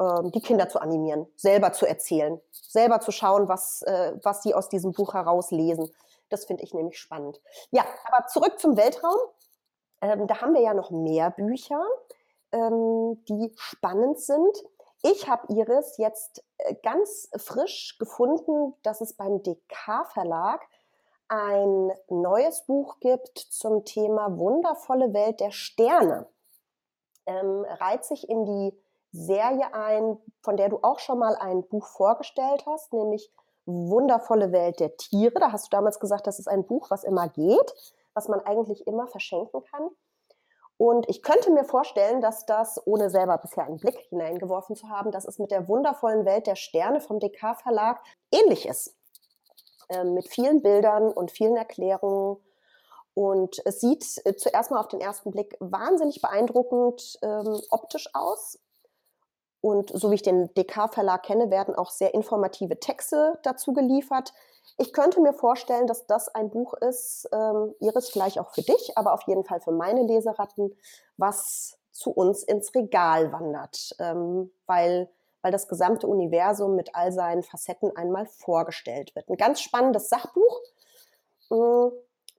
ähm, 0.00 0.30
die 0.32 0.40
Kinder 0.40 0.68
zu 0.68 0.80
animieren, 0.80 1.26
selber 1.36 1.72
zu 1.72 1.86
erzählen, 1.86 2.40
selber 2.50 3.00
zu 3.00 3.12
schauen, 3.12 3.48
was, 3.48 3.82
äh, 3.82 4.14
was 4.22 4.42
sie 4.42 4.54
aus 4.54 4.68
diesem 4.68 4.92
Buch 4.92 5.14
herauslesen. 5.14 5.90
Das 6.30 6.46
finde 6.46 6.62
ich 6.62 6.72
nämlich 6.72 6.98
spannend. 6.98 7.40
Ja, 7.70 7.84
aber 8.06 8.26
zurück 8.28 8.58
zum 8.58 8.76
Weltraum. 8.76 9.18
Ähm, 10.00 10.26
da 10.26 10.40
haben 10.40 10.54
wir 10.54 10.62
ja 10.62 10.72
noch 10.72 10.90
mehr 10.90 11.30
Bücher, 11.30 11.84
ähm, 12.52 13.22
die 13.28 13.52
spannend 13.56 14.18
sind. 14.20 14.56
Ich 15.02 15.28
habe 15.28 15.52
Iris 15.52 15.96
jetzt 15.96 16.44
äh, 16.58 16.74
ganz 16.82 17.30
frisch 17.36 17.96
gefunden, 17.98 18.74
dass 18.82 19.00
es 19.00 19.14
beim 19.14 19.42
DK 19.42 20.06
Verlag 20.12 20.60
ein 21.28 21.92
neues 22.08 22.66
Buch 22.66 22.98
gibt 23.00 23.38
zum 23.38 23.84
Thema 23.84 24.36
Wundervolle 24.36 25.14
Welt 25.14 25.40
der 25.40 25.52
Sterne. 25.52 26.26
Ähm, 27.24 27.64
reiht 27.68 28.04
sich 28.04 28.28
in 28.28 28.44
die 28.44 28.82
Serie 29.12 29.72
ein, 29.72 30.18
von 30.42 30.56
der 30.56 30.68
du 30.68 30.80
auch 30.82 30.98
schon 30.98 31.18
mal 31.18 31.36
ein 31.36 31.66
Buch 31.68 31.86
vorgestellt 31.86 32.64
hast, 32.66 32.92
nämlich 32.92 33.32
Wundervolle 33.66 34.52
Welt 34.52 34.80
der 34.80 34.96
Tiere. 34.96 35.38
Da 35.38 35.52
hast 35.52 35.66
du 35.66 35.76
damals 35.76 36.00
gesagt, 36.00 36.26
das 36.26 36.38
ist 36.38 36.48
ein 36.48 36.66
Buch, 36.66 36.90
was 36.90 37.04
immer 37.04 37.28
geht, 37.28 37.74
was 38.14 38.28
man 38.28 38.40
eigentlich 38.40 38.86
immer 38.86 39.06
verschenken 39.06 39.62
kann. 39.64 39.88
Und 40.80 41.10
ich 41.10 41.22
könnte 41.22 41.50
mir 41.50 41.64
vorstellen, 41.64 42.22
dass 42.22 42.46
das, 42.46 42.80
ohne 42.86 43.10
selber 43.10 43.36
bisher 43.36 43.66
einen 43.66 43.76
Blick 43.76 43.98
hineingeworfen 44.08 44.76
zu 44.76 44.88
haben, 44.88 45.10
dass 45.10 45.26
es 45.26 45.38
mit 45.38 45.50
der 45.50 45.68
wundervollen 45.68 46.24
Welt 46.24 46.46
der 46.46 46.56
Sterne 46.56 47.02
vom 47.02 47.20
DK 47.20 47.54
Verlag 47.60 48.02
ähnlich 48.32 48.66
ist. 48.66 48.96
Ähm, 49.90 50.14
mit 50.14 50.26
vielen 50.26 50.62
Bildern 50.62 51.12
und 51.12 51.32
vielen 51.32 51.58
Erklärungen. 51.58 52.38
Und 53.12 53.60
es 53.66 53.82
sieht 53.82 54.22
äh, 54.24 54.36
zuerst 54.36 54.70
mal 54.70 54.80
auf 54.80 54.88
den 54.88 55.02
ersten 55.02 55.32
Blick 55.32 55.54
wahnsinnig 55.60 56.22
beeindruckend 56.22 57.18
ähm, 57.20 57.60
optisch 57.68 58.08
aus. 58.14 58.58
Und 59.60 59.90
so 59.92 60.10
wie 60.10 60.14
ich 60.14 60.22
den 60.22 60.48
DK-Verlag 60.54 61.24
kenne, 61.24 61.50
werden 61.50 61.74
auch 61.74 61.90
sehr 61.90 62.14
informative 62.14 62.80
Texte 62.80 63.38
dazu 63.42 63.74
geliefert. 63.74 64.32
Ich 64.78 64.92
könnte 64.92 65.20
mir 65.20 65.32
vorstellen, 65.34 65.86
dass 65.86 66.06
das 66.06 66.28
ein 66.28 66.50
Buch 66.50 66.74
ist, 66.74 67.28
ähm, 67.32 67.74
Iris 67.80 68.10
vielleicht 68.10 68.38
auch 68.38 68.50
für 68.50 68.62
dich, 68.62 68.96
aber 68.96 69.12
auf 69.12 69.22
jeden 69.22 69.44
Fall 69.44 69.60
für 69.60 69.72
meine 69.72 70.02
Leseratten, 70.02 70.76
was 71.16 71.78
zu 71.92 72.10
uns 72.10 72.42
ins 72.42 72.74
Regal 72.74 73.32
wandert, 73.32 73.94
ähm, 73.98 74.50
weil, 74.66 75.10
weil 75.42 75.52
das 75.52 75.68
gesamte 75.68 76.06
Universum 76.06 76.76
mit 76.76 76.94
all 76.94 77.12
seinen 77.12 77.42
Facetten 77.42 77.94
einmal 77.96 78.26
vorgestellt 78.26 79.14
wird. 79.14 79.28
Ein 79.28 79.36
ganz 79.36 79.60
spannendes 79.60 80.08
Sachbuch. 80.08 80.62
Äh, 81.50 81.90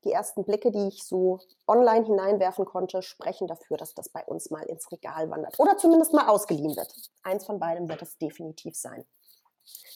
die 0.04 0.12
ersten 0.12 0.44
Blicke, 0.44 0.72
die 0.72 0.88
ich 0.88 1.04
so 1.04 1.40
online 1.68 2.06
hineinwerfen 2.06 2.66
konnte, 2.66 3.04
sprechen 3.04 3.48
dafür, 3.48 3.78
dass 3.78 3.94
das 3.94 4.10
bei 4.10 4.26
uns 4.26 4.50
mal 4.50 4.64
ins 4.64 4.92
Regal 4.92 5.30
wandert 5.30 5.60
oder 5.60 5.78
zumindest 5.78 6.14
mal 6.14 6.28
ausgeliehen 6.28 6.76
wird. 6.76 6.92
Eins 7.22 7.46
von 7.46 7.60
beidem 7.60 7.88
wird 7.88 8.02
es 8.02 8.18
definitiv 8.18 8.76
sein. 8.76 9.06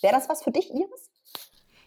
Wäre 0.01 0.13
das 0.13 0.29
was 0.29 0.43
für 0.43 0.51
dich, 0.51 0.71
Iris? 0.71 1.09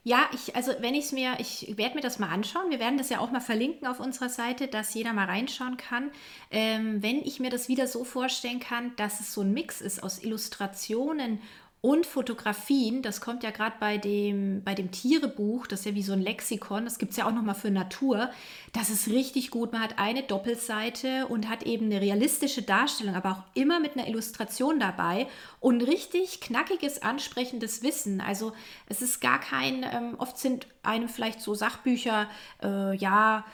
Ja, 0.08 0.30
ich, 0.32 0.56
also 0.56 0.72
wenn 0.78 0.94
ich 0.94 1.04
es 1.04 1.12
mir, 1.12 1.34
ich 1.38 1.76
werde 1.76 1.96
mir 1.96 2.00
das 2.00 2.18
mal 2.18 2.30
anschauen. 2.30 2.70
Wir 2.70 2.78
werden 2.78 2.96
das 2.96 3.10
ja 3.10 3.18
auch 3.18 3.30
mal 3.30 3.42
verlinken 3.42 3.86
auf 3.86 4.00
unserer 4.00 4.30
Seite, 4.30 4.66
dass 4.66 4.94
jeder 4.94 5.12
mal 5.12 5.26
reinschauen 5.26 5.76
kann. 5.76 6.10
Ähm, 6.50 7.02
wenn 7.02 7.18
ich 7.18 7.40
mir 7.40 7.50
das 7.50 7.68
wieder 7.68 7.86
so 7.86 8.04
vorstellen 8.04 8.58
kann, 8.58 8.96
dass 8.96 9.20
es 9.20 9.34
so 9.34 9.42
ein 9.42 9.52
Mix 9.52 9.82
ist 9.82 10.02
aus 10.02 10.22
Illustrationen 10.22 11.42
und 11.80 12.06
Fotografien, 12.06 13.02
das 13.02 13.20
kommt 13.20 13.44
ja 13.44 13.50
gerade 13.50 13.76
bei 13.78 13.99
dem, 13.99 14.64
bei 14.64 14.75
dem 14.75 14.90
Tierebuch, 14.90 15.66
das 15.68 15.80
ist 15.80 15.87
ja 15.87 15.94
wie 15.94 16.02
so 16.02 16.12
ein 16.12 16.20
Lexikon, 16.20 16.85
das 16.85 16.99
gibt 16.99 17.12
es 17.12 17.18
ja 17.18 17.26
auch 17.26 17.32
nochmal 17.32 17.54
für 17.54 17.70
Natur. 17.70 18.30
Das 18.73 18.90
ist 18.90 19.06
richtig 19.08 19.50
gut. 19.50 19.73
Man 19.73 19.82
hat 19.82 19.99
eine 19.99 20.25
Doppelseite 20.25 21.26
und 21.28 21.49
hat 21.49 21.62
eben 21.62 21.87
eine 21.87 22.00
realistische 22.00 22.62
Darstellung, 22.62 23.14
aber 23.14 23.30
auch 23.30 23.42
immer 23.54 23.78
mit 23.78 23.97
einer 23.97 24.08
Illustration 24.08 24.80
dabei 24.80 25.28
und 25.61 25.82
richtig 25.82 26.40
knackiges, 26.40 27.02
ansprechendes 27.02 27.82
Wissen. 27.85 28.20
Also 28.20 28.52
es 28.88 29.00
ist 29.00 29.20
gar 29.20 29.38
kein, 29.38 29.85
ähm, 29.85 30.16
oft 30.18 30.37
sind 30.37 30.66
einem 30.82 31.08
vielleicht 31.08 31.40
so 31.40 31.54
Sachbücher, 31.54 32.28
äh, 32.62 32.97
ja, 32.97 33.44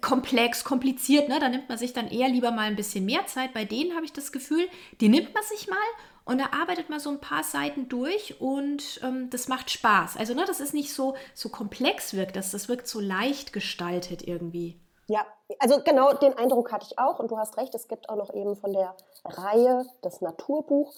komplex, 0.00 0.62
kompliziert, 0.64 1.28
ne? 1.28 1.40
Da 1.40 1.48
nimmt 1.48 1.68
man 1.68 1.78
sich 1.78 1.92
dann 1.92 2.08
eher 2.08 2.28
lieber 2.28 2.50
mal 2.50 2.66
ein 2.66 2.76
bisschen 2.76 3.04
mehr 3.04 3.26
Zeit. 3.26 3.52
Bei 3.54 3.64
denen 3.64 3.94
habe 3.94 4.04
ich 4.04 4.12
das 4.12 4.30
Gefühl, 4.30 4.68
die 5.00 5.08
nimmt 5.08 5.34
man 5.34 5.42
sich 5.44 5.68
mal 5.68 5.78
und 6.24 6.38
da 6.38 6.46
arbeitet 6.60 6.90
man 6.90 7.00
so 7.00 7.10
ein 7.10 7.20
paar 7.20 7.42
Seiten 7.42 7.88
durch 7.88 8.40
und 8.40 9.00
ähm, 9.02 9.30
das 9.30 9.48
macht 9.48 9.70
Spaß. 9.70 10.16
Also, 10.16 10.34
ne, 10.34 10.44
das 10.46 10.60
ist 10.60 10.74
nicht 10.74 10.94
so, 10.94 11.14
so 11.34 11.48
komplex 11.48 12.14
wirkt, 12.14 12.36
das, 12.36 12.50
das 12.50 12.68
wirkt 12.68 12.86
so 12.86 13.00
leicht 13.00 13.52
gestaltet 13.52 14.26
irgendwie. 14.26 14.78
Ja, 15.06 15.26
also 15.58 15.80
genau 15.82 16.12
den 16.12 16.38
Eindruck 16.38 16.70
hatte 16.70 16.86
ich 16.88 16.98
auch 16.98 17.18
und 17.18 17.30
du 17.30 17.36
hast 17.36 17.56
recht, 17.56 17.74
es 17.74 17.88
gibt 17.88 18.08
auch 18.08 18.16
noch 18.16 18.32
eben 18.32 18.54
von 18.54 18.72
der 18.72 18.94
Reihe 19.24 19.84
das 20.02 20.20
Naturbuch. 20.20 20.92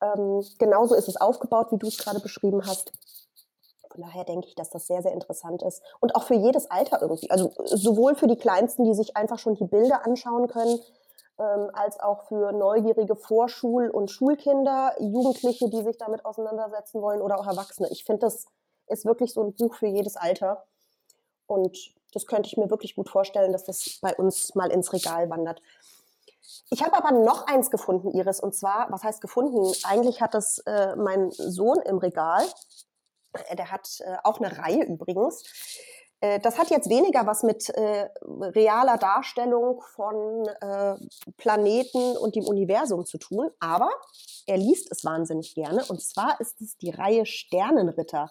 Ähm, 0.00 0.44
genauso 0.58 0.94
ist 0.94 1.08
es 1.08 1.16
aufgebaut, 1.16 1.68
wie 1.72 1.78
du 1.78 1.88
es 1.88 1.98
gerade 1.98 2.20
beschrieben 2.20 2.64
hast. 2.64 2.92
Von 3.90 4.02
daher 4.02 4.24
denke 4.24 4.46
ich, 4.46 4.54
dass 4.54 4.70
das 4.70 4.86
sehr, 4.86 5.02
sehr 5.02 5.12
interessant 5.12 5.62
ist. 5.62 5.82
Und 5.98 6.14
auch 6.14 6.22
für 6.22 6.34
jedes 6.34 6.70
Alter 6.70 7.02
irgendwie. 7.02 7.28
Also 7.30 7.52
sowohl 7.64 8.14
für 8.14 8.28
die 8.28 8.36
Kleinsten, 8.36 8.84
die 8.84 8.94
sich 8.94 9.16
einfach 9.16 9.40
schon 9.40 9.56
die 9.56 9.64
Bilder 9.64 10.06
anschauen 10.06 10.46
können, 10.46 10.78
ähm, 11.40 11.70
als 11.72 11.98
auch 11.98 12.24
für 12.24 12.52
neugierige 12.52 13.16
Vorschul- 13.16 13.88
und 13.88 14.10
Schulkinder, 14.10 14.94
Jugendliche, 15.00 15.70
die 15.70 15.82
sich 15.82 15.96
damit 15.96 16.24
auseinandersetzen 16.24 17.00
wollen 17.00 17.22
oder 17.22 17.40
auch 17.40 17.46
Erwachsene. 17.46 17.88
Ich 17.90 18.04
finde, 18.04 18.20
das 18.20 18.46
ist 18.88 19.06
wirklich 19.06 19.32
so 19.32 19.42
ein 19.42 19.54
Buch 19.54 19.74
für 19.74 19.86
jedes 19.86 20.16
Alter. 20.16 20.64
Und 21.46 21.94
das 22.12 22.26
könnte 22.26 22.48
ich 22.48 22.56
mir 22.56 22.68
wirklich 22.70 22.94
gut 22.94 23.08
vorstellen, 23.08 23.52
dass 23.52 23.64
das 23.64 23.98
bei 24.02 24.14
uns 24.14 24.54
mal 24.54 24.70
ins 24.70 24.92
Regal 24.92 25.30
wandert. 25.30 25.62
Ich 26.70 26.82
habe 26.84 26.96
aber 26.96 27.12
noch 27.12 27.46
eins 27.46 27.70
gefunden, 27.70 28.10
Iris, 28.10 28.40
und 28.40 28.54
zwar, 28.54 28.90
was 28.90 29.02
heißt 29.02 29.20
gefunden? 29.20 29.72
Eigentlich 29.84 30.20
hat 30.20 30.34
das 30.34 30.58
äh, 30.66 30.94
mein 30.96 31.30
Sohn 31.30 31.78
im 31.80 31.98
Regal. 31.98 32.44
Der 33.56 33.70
hat 33.70 34.00
äh, 34.00 34.16
auch 34.24 34.40
eine 34.40 34.58
Reihe 34.58 34.84
übrigens. 34.84 35.42
Äh, 36.20 36.40
das 36.40 36.58
hat 36.58 36.70
jetzt 36.70 36.88
weniger 36.88 37.26
was 37.26 37.42
mit 37.42 37.68
äh, 37.70 38.08
realer 38.22 38.98
Darstellung 38.98 39.82
von 39.94 40.46
äh, 40.60 40.96
Planeten 41.36 42.16
und 42.16 42.36
dem 42.36 42.44
Universum 42.44 43.06
zu 43.06 43.18
tun, 43.18 43.50
aber 43.58 43.90
er 44.46 44.56
liest 44.56 44.90
es 44.90 45.04
wahnsinnig 45.04 45.54
gerne. 45.54 45.84
Und 45.88 46.02
zwar 46.02 46.40
ist 46.40 46.60
es 46.60 46.76
die 46.76 46.90
Reihe 46.90 47.26
Sternenritter 47.26 48.30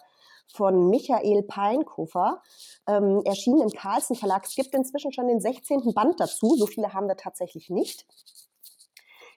von 0.52 0.88
Michael 0.88 1.44
Peinkofer, 1.44 2.42
ähm, 2.88 3.22
erschienen 3.24 3.62
im 3.62 3.70
Carlsen 3.70 4.16
Verlag. 4.16 4.44
Es 4.44 4.56
gibt 4.56 4.74
inzwischen 4.74 5.12
schon 5.12 5.28
den 5.28 5.40
16. 5.40 5.94
Band 5.94 6.18
dazu, 6.18 6.56
so 6.56 6.66
viele 6.66 6.92
haben 6.92 7.06
wir 7.06 7.16
tatsächlich 7.16 7.70
nicht. 7.70 8.04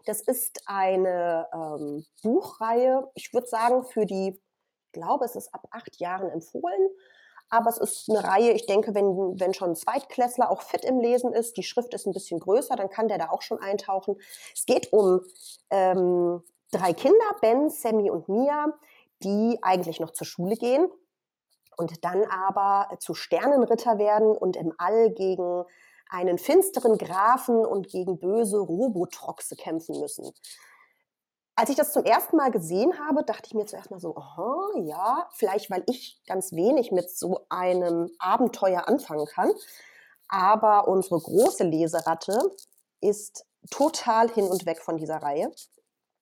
Das 0.05 0.21
ist 0.21 0.63
eine 0.65 1.47
ähm, 1.53 2.05
Buchreihe, 2.23 3.09
ich 3.13 3.33
würde 3.33 3.47
sagen, 3.47 3.83
für 3.85 4.05
die, 4.05 4.41
ich 4.85 4.91
glaube, 4.91 5.25
es 5.25 5.35
ist 5.35 5.53
ab 5.53 5.65
acht 5.71 5.99
Jahren 5.99 6.29
empfohlen. 6.29 6.89
Aber 7.53 7.69
es 7.69 7.77
ist 7.77 8.09
eine 8.09 8.23
Reihe, 8.23 8.51
ich 8.53 8.65
denke, 8.65 8.95
wenn, 8.95 9.39
wenn 9.39 9.53
schon 9.53 9.69
ein 9.69 9.75
Zweitklässler 9.75 10.49
auch 10.49 10.63
fit 10.63 10.83
im 10.83 10.99
Lesen 10.99 11.33
ist, 11.33 11.55
die 11.55 11.61
Schrift 11.61 11.93
ist 11.93 12.07
ein 12.07 12.11
bisschen 12.11 12.39
größer, 12.39 12.75
dann 12.75 12.89
kann 12.89 13.07
der 13.07 13.19
da 13.19 13.29
auch 13.29 13.43
schon 13.43 13.61
eintauchen. 13.61 14.15
Es 14.55 14.65
geht 14.65 14.91
um 14.91 15.21
ähm, 15.69 16.41
drei 16.71 16.93
Kinder, 16.93 17.35
Ben, 17.41 17.69
Sammy 17.69 18.09
und 18.09 18.27
Mia, 18.27 18.73
die 19.21 19.59
eigentlich 19.61 19.99
noch 19.99 20.09
zur 20.09 20.25
Schule 20.25 20.55
gehen 20.55 20.89
und 21.77 22.03
dann 22.03 22.23
aber 22.23 22.97
zu 22.97 23.13
Sternenritter 23.13 23.99
werden 23.99 24.35
und 24.35 24.55
im 24.55 24.73
All 24.79 25.11
gegen 25.11 25.63
einen 26.09 26.39
finsteren 26.39 26.97
Grafen 26.97 27.63
und 27.63 27.87
gegen 27.87 28.17
böse 28.17 28.57
Robotroxe 28.57 29.55
kämpfen 29.55 29.99
müssen. 29.99 30.33
Als 31.55 31.69
ich 31.69 31.75
das 31.75 31.93
zum 31.93 32.03
ersten 32.03 32.35
Mal 32.35 32.49
gesehen 32.49 32.97
habe, 32.99 33.23
dachte 33.23 33.43
ich 33.45 33.53
mir 33.53 33.65
zuerst 33.65 33.91
mal 33.91 33.99
so, 33.99 34.15
aha, 34.15 34.57
ja, 34.85 35.29
vielleicht 35.33 35.69
weil 35.69 35.83
ich 35.87 36.19
ganz 36.25 36.51
wenig 36.51 36.91
mit 36.91 37.15
so 37.15 37.45
einem 37.49 38.09
Abenteuer 38.17 38.87
anfangen 38.87 39.27
kann. 39.27 39.51
Aber 40.29 40.87
unsere 40.87 41.19
große 41.19 41.63
Leseratte 41.63 42.39
ist 43.01 43.45
total 43.69 44.29
hin 44.29 44.45
und 44.45 44.65
weg 44.65 44.81
von 44.81 44.97
dieser 44.97 45.17
Reihe. 45.17 45.51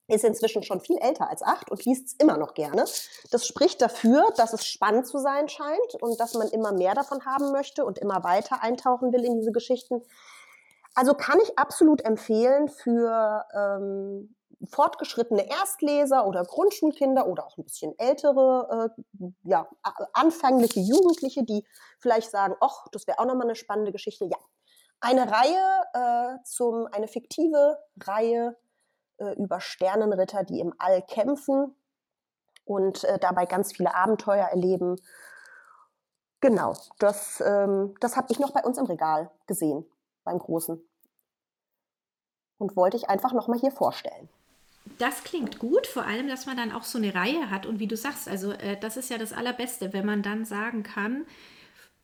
Ist 0.08 0.24
inzwischen 0.24 0.62
schon 0.62 0.80
viel 0.80 0.98
älter 0.98 1.30
als 1.30 1.42
acht 1.42 1.70
und 1.70 1.82
liest 1.86 2.08
es 2.08 2.12
immer 2.14 2.36
noch 2.36 2.52
gerne. 2.52 2.84
Das 3.30 3.46
spricht 3.46 3.80
dafür, 3.80 4.30
dass 4.36 4.52
es 4.52 4.66
spannend 4.66 5.06
zu 5.06 5.18
sein 5.18 5.48
scheint 5.48 5.94
und 6.00 6.20
dass 6.20 6.34
man 6.34 6.48
immer 6.48 6.72
mehr 6.72 6.94
davon 6.94 7.24
haben 7.24 7.52
möchte 7.52 7.86
und 7.86 7.98
immer 7.98 8.22
weiter 8.22 8.62
eintauchen 8.62 9.12
will 9.12 9.24
in 9.24 9.38
diese 9.38 9.52
Geschichten. 9.52 10.02
Also 10.94 11.14
kann 11.14 11.40
ich 11.42 11.58
absolut 11.58 12.04
empfehlen 12.04 12.68
für 12.68 13.46
ähm, 13.54 14.34
fortgeschrittene 14.68 15.48
Erstleser 15.48 16.26
oder 16.26 16.44
Grundschulkinder 16.44 17.26
oder 17.26 17.46
auch 17.46 17.56
ein 17.58 17.64
bisschen 17.64 17.98
ältere, 17.98 18.92
äh, 19.20 19.26
ja, 19.44 19.68
anfängliche 20.12 20.80
Jugendliche, 20.80 21.44
die 21.44 21.66
vielleicht 21.98 22.30
sagen, 22.30 22.54
ach, 22.60 22.86
das 22.92 23.06
wäre 23.06 23.18
auch 23.18 23.24
nochmal 23.24 23.46
eine 23.46 23.56
spannende 23.56 23.92
Geschichte. 23.92 24.24
Ja, 24.26 24.38
eine 25.00 25.30
Reihe 25.30 25.82
äh, 25.94 26.42
zum, 26.44 26.86
eine 26.92 27.08
fiktive 27.08 27.78
Reihe 28.00 28.56
äh, 29.18 29.34
über 29.34 29.60
Sternenritter, 29.60 30.44
die 30.44 30.60
im 30.60 30.74
All 30.78 31.02
kämpfen 31.02 31.74
und 32.64 33.04
äh, 33.04 33.18
dabei 33.18 33.46
ganz 33.46 33.72
viele 33.72 33.94
Abenteuer 33.94 34.46
erleben. 34.46 34.96
Genau, 36.40 36.74
das, 36.98 37.40
ähm, 37.44 37.94
das 38.00 38.16
habe 38.16 38.28
ich 38.30 38.38
noch 38.38 38.52
bei 38.52 38.62
uns 38.62 38.78
im 38.78 38.86
Regal 38.86 39.30
gesehen, 39.46 39.86
beim 40.24 40.38
Großen. 40.38 40.80
Und 42.58 42.76
wollte 42.76 42.96
ich 42.96 43.08
einfach 43.08 43.32
nochmal 43.32 43.58
hier 43.58 43.72
vorstellen 43.72 44.28
das 45.02 45.24
klingt 45.24 45.58
gut, 45.58 45.88
vor 45.88 46.06
allem, 46.06 46.28
dass 46.28 46.46
man 46.46 46.56
dann 46.56 46.70
auch 46.70 46.84
so 46.84 46.96
eine 46.96 47.12
Reihe 47.12 47.50
hat. 47.50 47.66
Und 47.66 47.80
wie 47.80 47.88
du 47.88 47.96
sagst, 47.96 48.28
also 48.28 48.52
äh, 48.52 48.78
das 48.78 48.96
ist 48.96 49.10
ja 49.10 49.18
das 49.18 49.32
Allerbeste, 49.32 49.92
wenn 49.92 50.06
man 50.06 50.22
dann 50.22 50.44
sagen 50.44 50.84
kann, 50.84 51.26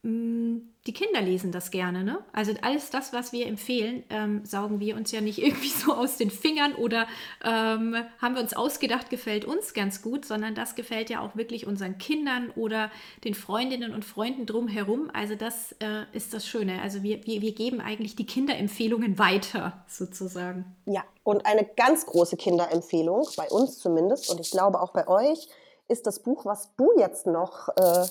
die 0.05 0.93
Kinder 0.93 1.21
lesen 1.21 1.51
das 1.51 1.73
gerne. 1.73 2.05
Ne? 2.05 2.19
Also 2.33 2.53
alles 2.63 2.91
das, 2.91 3.13
was 3.13 3.33
wir 3.33 3.47
empfehlen, 3.47 4.05
ähm, 4.11 4.45
saugen 4.45 4.79
wir 4.79 4.97
uns 4.97 5.11
ja 5.11 5.21
nicht 5.21 5.39
irgendwie 5.43 5.69
so 5.69 5.93
aus 5.93 6.17
den 6.17 6.31
Fingern 6.31 6.75
oder 6.77 7.09
ähm, 7.45 7.97
haben 8.19 8.35
wir 8.35 8.41
uns 8.41 8.55
ausgedacht, 8.55 9.11
gefällt 9.11 9.45
uns 9.45 9.75
ganz 9.75 10.01
gut, 10.01 10.25
sondern 10.25 10.55
das 10.55 10.77
gefällt 10.77 11.11
ja 11.11 11.21
auch 11.21 11.35
wirklich 11.35 11.67
unseren 11.67 11.99
Kindern 11.99 12.51
oder 12.55 12.93
den 13.25 13.35
Freundinnen 13.35 13.93
und 13.93 14.05
Freunden 14.05 14.47
drumherum. 14.47 15.11
Also 15.13 15.35
das 15.35 15.73
äh, 15.81 16.05
ist 16.13 16.33
das 16.33 16.47
Schöne. 16.47 16.81
Also 16.81 17.03
wir, 17.03 17.27
wir, 17.27 17.43
wir 17.43 17.53
geben 17.53 17.81
eigentlich 17.81 18.15
die 18.15 18.27
Kinderempfehlungen 18.27 19.19
weiter, 19.19 19.85
sozusagen. 19.89 20.77
Ja, 20.87 21.03
und 21.25 21.45
eine 21.45 21.65
ganz 21.65 22.07
große 22.07 22.37
Kinderempfehlung, 22.37 23.27
bei 23.37 23.49
uns 23.49 23.79
zumindest, 23.79 24.31
und 24.31 24.39
ich 24.41 24.53
glaube 24.53 24.81
auch 24.81 24.93
bei 24.93 25.09
euch, 25.09 25.49
ist 25.89 26.07
das 26.07 26.23
Buch, 26.23 26.45
was 26.45 26.75
du 26.77 26.93
jetzt 26.99 27.27
noch... 27.27 27.69
Äh, 27.77 28.07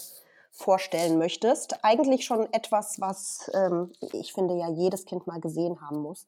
vorstellen 0.52 1.18
möchtest. 1.18 1.84
Eigentlich 1.84 2.26
schon 2.26 2.52
etwas, 2.54 3.00
was 3.00 3.50
ähm, 3.54 3.92
ich 4.14 4.34
finde 4.34 4.58
ja 4.58 4.70
jedes 4.70 5.06
Kind 5.06 5.28
mal 5.28 5.40
gesehen 5.40 5.80
haben 5.82 6.02
muss. 6.02 6.26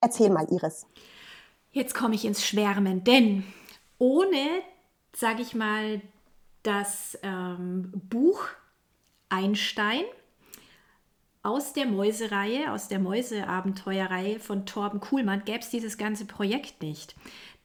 Erzähl 0.00 0.30
mal, 0.30 0.46
Iris. 0.50 0.86
Jetzt 1.72 1.94
komme 1.94 2.14
ich 2.14 2.24
ins 2.24 2.44
Schwärmen, 2.44 3.04
denn 3.04 3.44
ohne, 3.98 4.62
sage 5.14 5.42
ich 5.42 5.54
mal, 5.54 6.00
das 6.62 7.18
ähm, 7.22 7.92
Buch 7.94 8.48
Einstein 9.28 10.04
aus 11.42 11.72
der 11.72 11.86
Mäusereihe, 11.86 12.70
aus 12.72 12.88
der 12.88 12.98
Mäuseabenteuerreihe 12.98 14.40
von 14.40 14.66
Torben 14.66 15.00
Kuhlmann 15.00 15.44
gäbe 15.44 15.60
es 15.60 15.70
dieses 15.70 15.96
ganze 15.96 16.26
Projekt 16.26 16.82
nicht. 16.82 17.14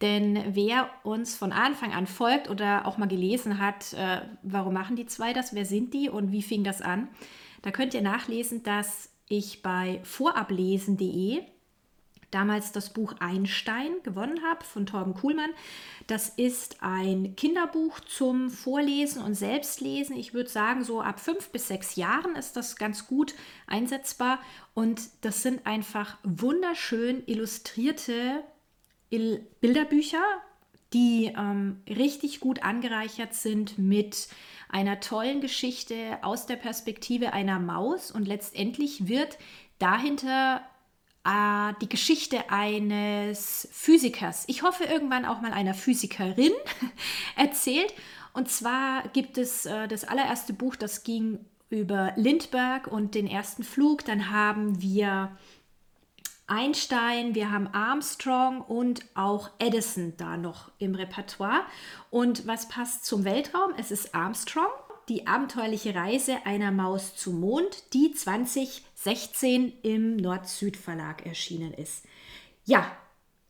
Denn 0.02 0.44
wer 0.56 0.90
uns 1.04 1.36
von 1.36 1.52
Anfang 1.52 1.94
an 1.94 2.08
folgt 2.08 2.50
oder 2.50 2.86
auch 2.86 2.98
mal 2.98 3.08
gelesen 3.08 3.60
hat, 3.60 3.94
äh, 3.94 4.22
warum 4.44 4.74
machen 4.74 4.96
die 4.96 5.06
zwei 5.06 5.34
das, 5.34 5.54
wer 5.54 5.66
sind 5.66 5.94
die 5.94 6.10
und 6.10 6.32
wie 6.32 6.42
fing 6.42 6.64
das 6.64 6.82
an, 6.82 7.10
da 7.62 7.72
könnt 7.72 7.94
ihr 7.94 8.02
nachlesen, 8.02 8.64
dass 8.64 9.10
ich 9.28 9.62
bei 9.62 10.00
vorablesen.de 10.04 11.42
damals 12.36 12.74
das 12.74 12.92
Buch 12.92 13.16
Einstein 13.20 14.04
gewonnen 14.04 14.44
habe 14.44 14.66
von 14.66 14.86
Torben 14.86 15.14
Kuhlmann. 15.14 15.52
Das 16.06 16.30
ist 16.30 16.84
ein 16.84 17.36
Kinderbuch 17.36 18.02
zum 18.02 18.50
Vorlesen 18.50 19.24
und 19.24 19.36
Selbstlesen. 19.36 20.18
Ich 20.18 20.34
würde 20.34 20.50
sagen, 20.50 20.84
so 20.84 21.02
ab 21.02 21.20
fünf 21.20 21.50
bis 21.50 21.70
sechs 21.70 21.96
Jahren 21.96 22.36
ist 22.36 22.58
das 22.58 22.76
ganz 22.76 23.08
gut 23.08 23.34
einsetzbar. 23.68 24.40
Und 24.74 25.02
das 25.22 25.42
sind 25.42 25.66
einfach 25.66 26.18
wunderschön 26.24 27.24
illustrierte 27.26 28.44
Bilderbücher, 29.10 30.24
die 30.94 31.34
ähm, 31.38 31.82
richtig 31.88 32.42
gut 32.42 32.64
angereichert 32.64 33.34
sind 33.34 33.78
mit 33.78 34.28
einer 34.68 35.00
tollen 35.00 35.40
Geschichte 35.40 36.18
aus 36.22 36.48
der 36.48 36.58
Perspektive 36.58 37.32
einer 37.32 37.60
Maus 37.60 38.12
und 38.12 38.28
letztendlich 38.28 39.08
wird 39.08 39.38
dahinter 39.80 40.62
äh, 41.26 41.74
die 41.82 41.90
Geschichte 41.90 42.50
eines 42.50 43.68
Physikers, 43.72 44.46
ich 44.48 44.64
hoffe 44.64 44.84
irgendwann 44.84 45.26
auch 45.26 45.42
mal 45.42 45.52
einer 45.52 45.74
Physikerin, 45.74 46.54
erzählt. 47.36 47.94
Und 48.34 48.50
zwar 48.50 49.08
gibt 49.10 49.38
es 49.38 49.66
äh, 49.66 49.88
das 49.88 50.04
allererste 50.04 50.54
Buch, 50.54 50.76
das 50.76 51.04
ging 51.04 51.40
über 51.70 52.14
Lindbergh 52.16 52.90
und 52.90 53.16
den 53.16 53.28
ersten 53.28 53.64
Flug. 53.64 54.06
Dann 54.06 54.30
haben 54.30 54.82
wir 54.82 55.36
Einstein, 56.48 57.34
wir 57.34 57.52
haben 57.52 57.68
Armstrong 57.68 58.62
und 58.62 59.04
auch 59.16 59.50
Edison 59.58 60.14
da 60.18 60.38
noch 60.38 60.72
im 60.78 60.94
Repertoire. 60.94 61.62
Und 62.12 62.46
was 62.46 62.68
passt 62.68 63.06
zum 63.06 63.24
Weltraum? 63.24 63.74
Es 63.78 63.90
ist 63.90 64.14
Armstrong, 64.14 64.72
die 65.10 65.28
abenteuerliche 65.28 65.94
Reise 65.94 66.46
einer 66.46 66.72
Maus 66.72 67.16
zum 67.16 67.40
Mond, 67.40 67.94
die 67.94 68.12
2016 68.12 69.74
im 69.84 70.18
Nord-Süd-Verlag 70.18 71.26
erschienen 71.26 71.74
ist. 71.74 72.06
Ja, 72.66 72.92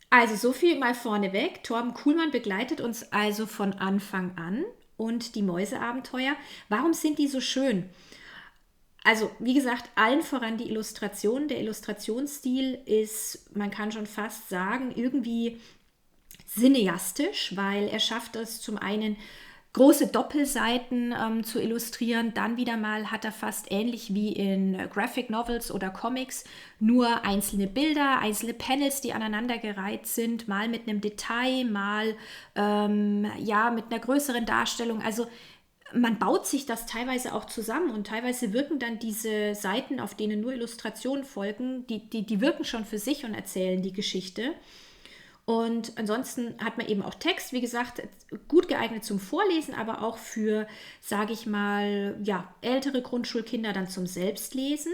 also 0.10 0.36
so 0.36 0.54
viel 0.54 0.78
mal 0.78 0.96
vorneweg. 0.96 1.64
Torben 1.64 1.94
Kuhlmann 1.94 2.32
begleitet 2.32 2.82
uns 2.82 3.12
also 3.12 3.46
von 3.46 3.74
Anfang 3.74 4.38
an 4.38 4.64
und 4.98 5.36
die 5.36 5.42
Mäuseabenteuer. 5.42 6.36
Warum 6.70 6.94
sind 6.94 7.20
die 7.20 7.28
so 7.28 7.42
schön? 7.42 7.90
Also, 9.04 9.30
wie 9.40 9.54
gesagt, 9.54 9.90
allen 9.96 10.24
voran 10.24 10.58
die 10.58 10.70
Illustration. 10.70 11.48
Der 11.48 11.60
Illustrationsstil 11.60 12.80
ist, 12.86 13.56
man 13.56 13.70
kann 13.70 13.92
schon 13.92 14.08
fast 14.08 14.50
sagen, 14.50 14.92
irgendwie 14.96 15.62
cineastisch, 16.48 17.56
weil 17.56 17.88
er 17.88 18.00
schafft 18.00 18.36
es 18.36 18.62
zum 18.62 18.78
einen 18.78 19.18
große 19.76 20.08
Doppelseiten 20.08 21.14
ähm, 21.14 21.44
zu 21.44 21.62
illustrieren. 21.62 22.34
Dann 22.34 22.56
wieder 22.56 22.78
mal 22.78 23.12
hat 23.12 23.26
er 23.26 23.34
fast 23.34 23.70
ähnlich 23.74 24.14
wie 24.14 24.32
in 24.32 24.78
Graphic 24.90 25.30
Novels 25.30 25.70
oder 25.70 25.90
Comics 25.90 26.46
nur 26.80 27.26
einzelne 27.26 27.68
Bilder, 27.68 28.20
einzelne 28.20 28.54
Panels, 28.54 29.02
die 29.02 29.12
aneinandergereiht 29.12 30.08
sind, 30.08 30.48
mal 30.48 30.70
mit 30.70 30.88
einem 30.88 31.02
Detail, 31.02 31.66
mal 31.66 32.16
ähm, 32.56 33.30
ja 33.38 33.70
mit 33.70 33.92
einer 33.92 34.00
größeren 34.00 34.46
Darstellung. 34.46 35.02
Also 35.02 35.28
man 35.94 36.20
baut 36.20 36.48
sich 36.48 36.66
das 36.66 36.86
teilweise 36.86 37.34
auch 37.34 37.44
zusammen 37.44 37.92
und 37.92 38.08
teilweise 38.08 38.54
wirken 38.54 38.80
dann 38.80 38.98
diese 38.98 39.56
Seiten, 39.56 40.00
auf 40.00 40.16
denen 40.16 40.40
nur 40.40 40.54
Illustrationen 40.54 41.26
folgen, 41.26 41.86
die, 41.88 42.10
die, 42.10 42.26
die 42.26 42.40
wirken 42.40 42.64
schon 42.64 42.86
für 42.86 42.98
sich 42.98 43.26
und 43.26 43.34
erzählen 43.34 43.82
die 43.82 43.94
Geschichte. 43.94 44.54
Und 45.46 45.96
ansonsten 45.98 46.56
hat 46.64 46.78
man 46.78 46.88
eben 46.88 47.04
auch 47.04 47.14
Text, 47.14 47.54
wie 47.54 47.62
gesagt, 47.62 48.02
gut 48.48 48.68
geeignet 48.68 49.06
zum 49.06 49.20
Vorlesen, 49.20 49.76
aber 49.76 50.02
auch 50.02 50.18
für, 50.18 50.68
sage 51.02 51.34
ich 51.34 51.46
mal, 51.46 52.18
ja, 52.24 52.54
ältere 52.62 53.04
Grundschulkinder 53.04 53.72
dann 53.72 53.88
zum 53.88 54.08
Selbstlesen. 54.08 54.92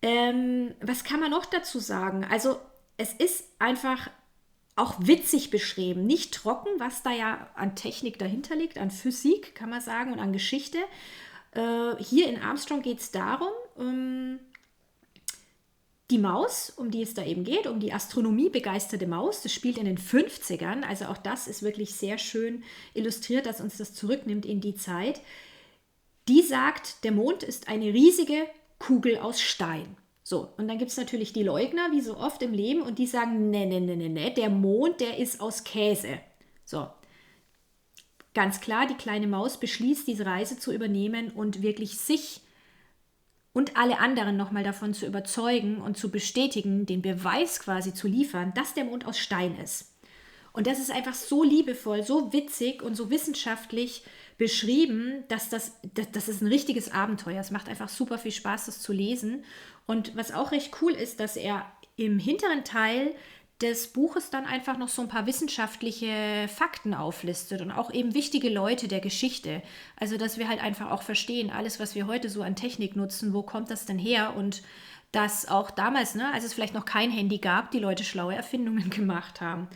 Ähm, 0.00 0.74
was 0.80 1.04
kann 1.04 1.20
man 1.20 1.30
noch 1.30 1.44
dazu 1.44 1.80
sagen? 1.80 2.24
Also 2.24 2.58
es 2.96 3.12
ist 3.12 3.44
einfach 3.58 4.10
auch 4.74 4.94
witzig 5.00 5.50
beschrieben, 5.50 6.06
nicht 6.06 6.34
trocken, 6.34 6.68
was 6.78 7.02
da 7.02 7.10
ja 7.10 7.48
an 7.54 7.76
Technik 7.76 8.18
dahinter 8.18 8.56
liegt, 8.56 8.78
an 8.78 8.90
Physik, 8.90 9.54
kann 9.54 9.70
man 9.70 9.80
sagen, 9.80 10.12
und 10.12 10.18
an 10.18 10.32
Geschichte. 10.32 10.78
Äh, 11.52 11.96
hier 11.98 12.28
in 12.28 12.40
Armstrong 12.40 12.82
geht 12.82 13.00
es 13.00 13.10
darum, 13.10 13.52
um 13.74 14.38
die 16.10 16.18
Maus, 16.18 16.70
um 16.70 16.90
die 16.90 17.02
es 17.02 17.14
da 17.14 17.24
eben 17.24 17.42
geht, 17.42 17.66
um 17.66 17.80
die 17.80 17.92
Astronomie 17.92 18.48
begeisterte 18.48 19.06
Maus. 19.06 19.42
Das 19.42 19.52
spielt 19.52 19.76
in 19.78 19.86
den 19.86 19.98
50ern, 19.98 20.82
also 20.82 21.06
auch 21.06 21.16
das 21.16 21.48
ist 21.48 21.62
wirklich 21.62 21.94
sehr 21.94 22.18
schön 22.18 22.62
illustriert, 22.94 23.46
dass 23.46 23.60
uns 23.60 23.76
das 23.76 23.94
zurücknimmt 23.94 24.46
in 24.46 24.60
die 24.60 24.76
Zeit. 24.76 25.20
Die 26.28 26.42
sagt, 26.42 27.04
der 27.04 27.12
Mond 27.12 27.42
ist 27.42 27.68
eine 27.68 27.86
riesige 27.86 28.46
Kugel 28.78 29.18
aus 29.18 29.40
Stein. 29.40 29.96
So, 30.22 30.48
und 30.56 30.68
dann 30.68 30.78
gibt 30.78 30.90
es 30.90 30.96
natürlich 30.96 31.32
die 31.32 31.44
Leugner, 31.44 31.92
wie 31.92 32.00
so 32.00 32.16
oft 32.16 32.42
im 32.42 32.52
Leben, 32.52 32.82
und 32.82 32.98
die 32.98 33.06
sagen, 33.06 33.50
ne, 33.50 33.66
ne, 33.66 33.80
ne, 33.80 33.96
ne, 33.96 34.08
ne, 34.08 34.32
der 34.32 34.50
Mond, 34.50 35.00
der 35.00 35.18
ist 35.18 35.40
aus 35.40 35.62
Käse. 35.62 36.18
So, 36.64 36.88
ganz 38.34 38.60
klar, 38.60 38.86
die 38.86 38.94
kleine 38.94 39.28
Maus 39.28 39.58
beschließt, 39.58 40.06
diese 40.06 40.26
Reise 40.26 40.58
zu 40.58 40.72
übernehmen 40.72 41.30
und 41.30 41.62
wirklich 41.62 41.98
sich 41.98 42.40
und 43.56 43.74
alle 43.78 44.00
anderen 44.00 44.36
nochmal 44.36 44.64
davon 44.64 44.92
zu 44.92 45.06
überzeugen 45.06 45.80
und 45.80 45.96
zu 45.96 46.10
bestätigen, 46.10 46.84
den 46.84 47.00
Beweis 47.00 47.58
quasi 47.58 47.94
zu 47.94 48.06
liefern, 48.06 48.52
dass 48.54 48.74
der 48.74 48.84
Mond 48.84 49.06
aus 49.06 49.18
Stein 49.18 49.56
ist. 49.56 49.94
Und 50.52 50.66
das 50.66 50.78
ist 50.78 50.90
einfach 50.90 51.14
so 51.14 51.42
liebevoll, 51.42 52.02
so 52.02 52.34
witzig 52.34 52.82
und 52.82 52.96
so 52.96 53.08
wissenschaftlich 53.08 54.04
beschrieben, 54.36 55.24
dass 55.28 55.48
das, 55.48 55.72
das, 55.94 56.10
das 56.12 56.28
ist 56.28 56.42
ein 56.42 56.48
richtiges 56.48 56.92
Abenteuer. 56.92 57.40
Es 57.40 57.50
macht 57.50 57.70
einfach 57.70 57.88
super 57.88 58.18
viel 58.18 58.30
Spaß, 58.30 58.66
das 58.66 58.82
zu 58.82 58.92
lesen. 58.92 59.42
Und 59.86 60.14
was 60.14 60.34
auch 60.34 60.52
recht 60.52 60.76
cool 60.82 60.92
ist, 60.92 61.18
dass 61.18 61.38
er 61.38 61.64
im 61.96 62.18
hinteren 62.18 62.62
Teil 62.62 63.14
des 63.62 63.88
Buches 63.88 64.28
dann 64.28 64.44
einfach 64.44 64.76
noch 64.76 64.88
so 64.88 65.00
ein 65.00 65.08
paar 65.08 65.26
wissenschaftliche 65.26 66.46
Fakten 66.48 66.92
auflistet 66.92 67.62
und 67.62 67.70
auch 67.70 67.92
eben 67.92 68.14
wichtige 68.14 68.50
Leute 68.50 68.86
der 68.86 69.00
Geschichte. 69.00 69.62
Also, 69.96 70.18
dass 70.18 70.36
wir 70.36 70.48
halt 70.48 70.62
einfach 70.62 70.90
auch 70.90 71.02
verstehen, 71.02 71.50
alles, 71.50 71.80
was 71.80 71.94
wir 71.94 72.06
heute 72.06 72.28
so 72.28 72.42
an 72.42 72.54
Technik 72.54 72.96
nutzen, 72.96 73.32
wo 73.32 73.42
kommt 73.42 73.70
das 73.70 73.86
denn 73.86 73.98
her? 73.98 74.34
Und 74.36 74.62
dass 75.10 75.48
auch 75.48 75.70
damals, 75.70 76.14
ne, 76.14 76.30
als 76.32 76.44
es 76.44 76.52
vielleicht 76.52 76.74
noch 76.74 76.84
kein 76.84 77.10
Handy 77.10 77.38
gab, 77.38 77.70
die 77.70 77.78
Leute 77.78 78.04
schlaue 78.04 78.34
Erfindungen 78.34 78.90
gemacht 78.90 79.40
haben. 79.40 79.68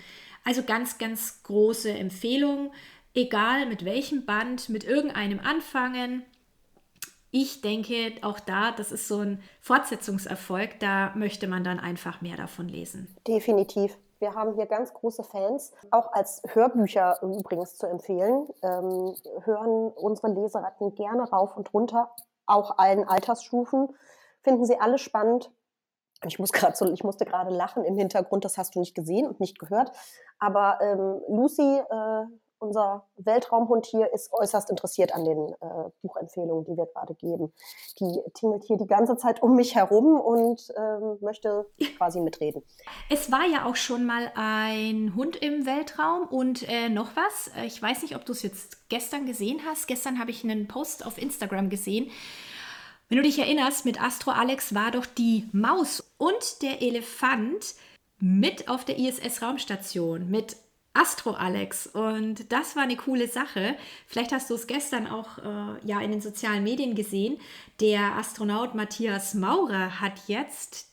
Also 0.44 0.62
ganz, 0.62 0.98
ganz 0.98 1.42
große 1.42 1.90
Empfehlung, 1.90 2.72
egal 3.14 3.66
mit 3.66 3.86
welchem 3.86 4.26
Band, 4.26 4.68
mit 4.68 4.84
irgendeinem 4.84 5.40
anfangen 5.40 6.22
ich 7.30 7.60
denke, 7.60 8.12
auch 8.22 8.40
da, 8.40 8.72
das 8.72 8.92
ist 8.92 9.06
so 9.06 9.18
ein 9.18 9.42
Fortsetzungserfolg, 9.60 10.80
da 10.80 11.12
möchte 11.14 11.46
man 11.46 11.64
dann 11.64 11.78
einfach 11.78 12.20
mehr 12.20 12.36
davon 12.36 12.68
lesen. 12.68 13.14
Definitiv. 13.26 13.96
Wir 14.18 14.34
haben 14.34 14.54
hier 14.54 14.66
ganz 14.66 14.92
große 14.92 15.22
Fans, 15.22 15.72
auch 15.90 16.12
als 16.12 16.42
Hörbücher 16.52 17.22
übrigens 17.22 17.76
zu 17.76 17.86
empfehlen. 17.86 18.46
Ähm, 18.62 19.14
hören 19.44 19.92
unsere 19.96 20.28
Leseratten 20.28 20.94
gerne 20.94 21.22
rauf 21.30 21.56
und 21.56 21.72
runter, 21.72 22.10
auch 22.46 22.76
allen 22.78 23.08
Altersstufen. 23.08 23.88
Finden 24.42 24.66
sie 24.66 24.78
alle 24.78 24.98
spannend. 24.98 25.50
Ich, 26.26 26.38
muss 26.38 26.50
so, 26.74 26.92
ich 26.92 27.02
musste 27.02 27.24
gerade 27.24 27.50
lachen 27.50 27.82
im 27.84 27.96
Hintergrund, 27.96 28.44
das 28.44 28.58
hast 28.58 28.74
du 28.74 28.80
nicht 28.80 28.94
gesehen 28.94 29.26
und 29.26 29.40
nicht 29.40 29.58
gehört. 29.58 29.92
Aber 30.38 30.78
ähm, 30.82 31.22
Lucy, 31.28 31.78
äh, 31.78 32.24
unser 32.60 33.06
Weltraumhund 33.16 33.86
hier 33.86 34.12
ist 34.12 34.32
äußerst 34.32 34.70
interessiert 34.70 35.14
an 35.14 35.24
den 35.24 35.52
äh, 35.60 35.90
Buchempfehlungen, 36.02 36.64
die 36.64 36.76
wir 36.76 36.86
gerade 36.86 37.14
geben. 37.14 37.52
Die 37.98 38.20
tingelt 38.34 38.64
hier 38.64 38.76
die 38.76 38.86
ganze 38.86 39.16
Zeit 39.16 39.42
um 39.42 39.56
mich 39.56 39.74
herum 39.74 40.20
und 40.20 40.72
ähm, 40.76 41.18
möchte 41.20 41.66
quasi 41.96 42.20
mitreden. 42.20 42.62
Es 43.08 43.32
war 43.32 43.46
ja 43.46 43.64
auch 43.64 43.76
schon 43.76 44.06
mal 44.06 44.30
ein 44.34 45.14
Hund 45.16 45.36
im 45.36 45.66
Weltraum 45.66 46.26
und 46.28 46.68
äh, 46.68 46.88
noch 46.88 47.16
was. 47.16 47.50
Ich 47.64 47.80
weiß 47.80 48.02
nicht, 48.02 48.14
ob 48.14 48.24
du 48.24 48.32
es 48.32 48.42
jetzt 48.42 48.88
gestern 48.88 49.26
gesehen 49.26 49.60
hast. 49.66 49.88
Gestern 49.88 50.18
habe 50.18 50.30
ich 50.30 50.44
einen 50.44 50.68
Post 50.68 51.06
auf 51.06 51.18
Instagram 51.18 51.70
gesehen. 51.70 52.10
Wenn 53.08 53.16
du 53.16 53.24
dich 53.24 53.38
erinnerst, 53.40 53.84
mit 53.84 54.00
Astro 54.00 54.30
Alex 54.30 54.74
war 54.74 54.92
doch 54.92 55.06
die 55.06 55.48
Maus 55.52 56.12
und 56.16 56.62
der 56.62 56.80
Elefant 56.80 57.74
mit 58.20 58.68
auf 58.68 58.84
der 58.84 58.98
ISS-Raumstation 58.98 60.30
mit 60.30 60.56
Astro 60.92 61.32
Alex 61.32 61.86
und 61.86 62.52
das 62.52 62.74
war 62.74 62.82
eine 62.82 62.96
coole 62.96 63.28
Sache. 63.28 63.76
Vielleicht 64.06 64.32
hast 64.32 64.50
du 64.50 64.54
es 64.54 64.66
gestern 64.66 65.06
auch 65.06 65.38
äh, 65.38 65.86
ja 65.86 66.00
in 66.00 66.10
den 66.10 66.20
sozialen 66.20 66.64
Medien 66.64 66.94
gesehen. 66.94 67.38
Der 67.80 68.16
Astronaut 68.16 68.74
Matthias 68.74 69.34
Maurer 69.34 70.00
hat 70.00 70.14
jetzt 70.26 70.88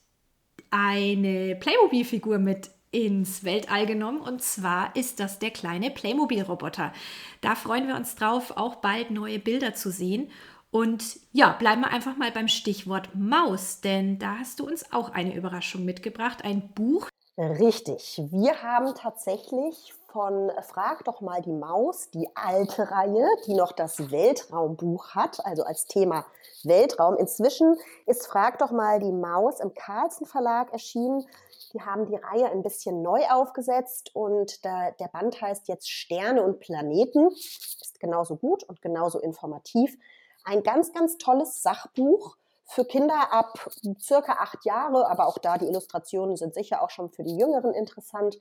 eine 0.70 1.56
Playmobil-Figur 1.56 2.38
mit 2.38 2.70
ins 2.92 3.44
Weltall 3.44 3.86
genommen 3.86 4.22
und 4.22 4.42
zwar 4.42 4.96
ist 4.96 5.20
das 5.20 5.40
der 5.40 5.52
kleine 5.52 5.90
Playmobil-Roboter. 5.90 6.94
Da 7.42 7.56
freuen 7.56 7.88
wir 7.88 7.96
uns 7.96 8.16
drauf, 8.16 8.52
auch 8.56 8.76
bald 8.76 9.12
neue 9.12 9.40
Bilder 9.40 9.74
zu 9.74 9.92
sehen. 9.92 10.30
Und 10.70 11.20
ja, 11.32 11.54
bleiben 11.54 11.82
wir 11.82 11.92
einfach 11.92 12.18
mal 12.18 12.32
beim 12.32 12.48
Stichwort 12.48 13.16
Maus, 13.16 13.82
denn 13.82 14.20
da 14.20 14.38
hast 14.40 14.60
du 14.60 14.68
uns 14.68 14.92
auch 14.92 15.10
eine 15.10 15.36
Überraschung 15.36 15.86
mitgebracht, 15.86 16.44
ein 16.44 16.70
Buch, 16.74 17.10
Richtig. 17.40 18.20
Wir 18.32 18.64
haben 18.64 18.96
tatsächlich 18.96 19.94
von 20.08 20.52
Frag 20.64 21.04
doch 21.04 21.22
mal 21.22 21.40
die 21.40 21.52
Maus, 21.52 22.10
die 22.10 22.28
alte 22.34 22.90
Reihe, 22.90 23.28
die 23.46 23.54
noch 23.54 23.74
das 23.74 24.10
Weltraumbuch 24.10 25.12
hat, 25.12 25.46
also 25.46 25.62
als 25.62 25.86
Thema 25.86 26.26
Weltraum. 26.64 27.16
Inzwischen 27.18 27.78
ist 28.08 28.26
Frag 28.26 28.58
doch 28.58 28.72
mal 28.72 29.00
die 29.00 29.12
Maus 29.12 29.60
im 29.60 29.76
Carlsen 29.76 30.26
Verlag 30.26 30.74
erschienen. 30.74 31.28
Die 31.74 31.82
haben 31.82 32.08
die 32.08 32.16
Reihe 32.16 32.50
ein 32.50 32.64
bisschen 32.64 33.04
neu 33.04 33.22
aufgesetzt 33.30 34.16
und 34.16 34.66
da, 34.66 34.90
der 35.00 35.10
Band 35.10 35.40
heißt 35.40 35.68
jetzt 35.68 35.92
Sterne 35.92 36.42
und 36.42 36.60
Planeten. 36.60 37.30
Ist 37.30 38.00
genauso 38.00 38.36
gut 38.36 38.64
und 38.64 38.82
genauso 38.82 39.20
informativ. 39.20 39.96
Ein 40.44 40.64
ganz, 40.64 40.92
ganz 40.92 41.20
tolles 41.20 41.62
Sachbuch 41.62 42.36
für 42.68 42.86
Kinder 42.86 43.32
ab 43.32 43.70
circa 44.00 44.34
acht 44.34 44.66
Jahre, 44.66 45.10
aber 45.10 45.28
auch 45.28 45.38
da 45.38 45.58
die 45.58 45.68
Illustrationen 45.68 46.36
sind 46.36 46.54
sicher 46.54 46.82
auch 46.82 46.90
schon 46.90 47.10
für 47.10 47.24
die 47.24 47.38
Jüngeren 47.38 47.74
interessant, 47.74 48.38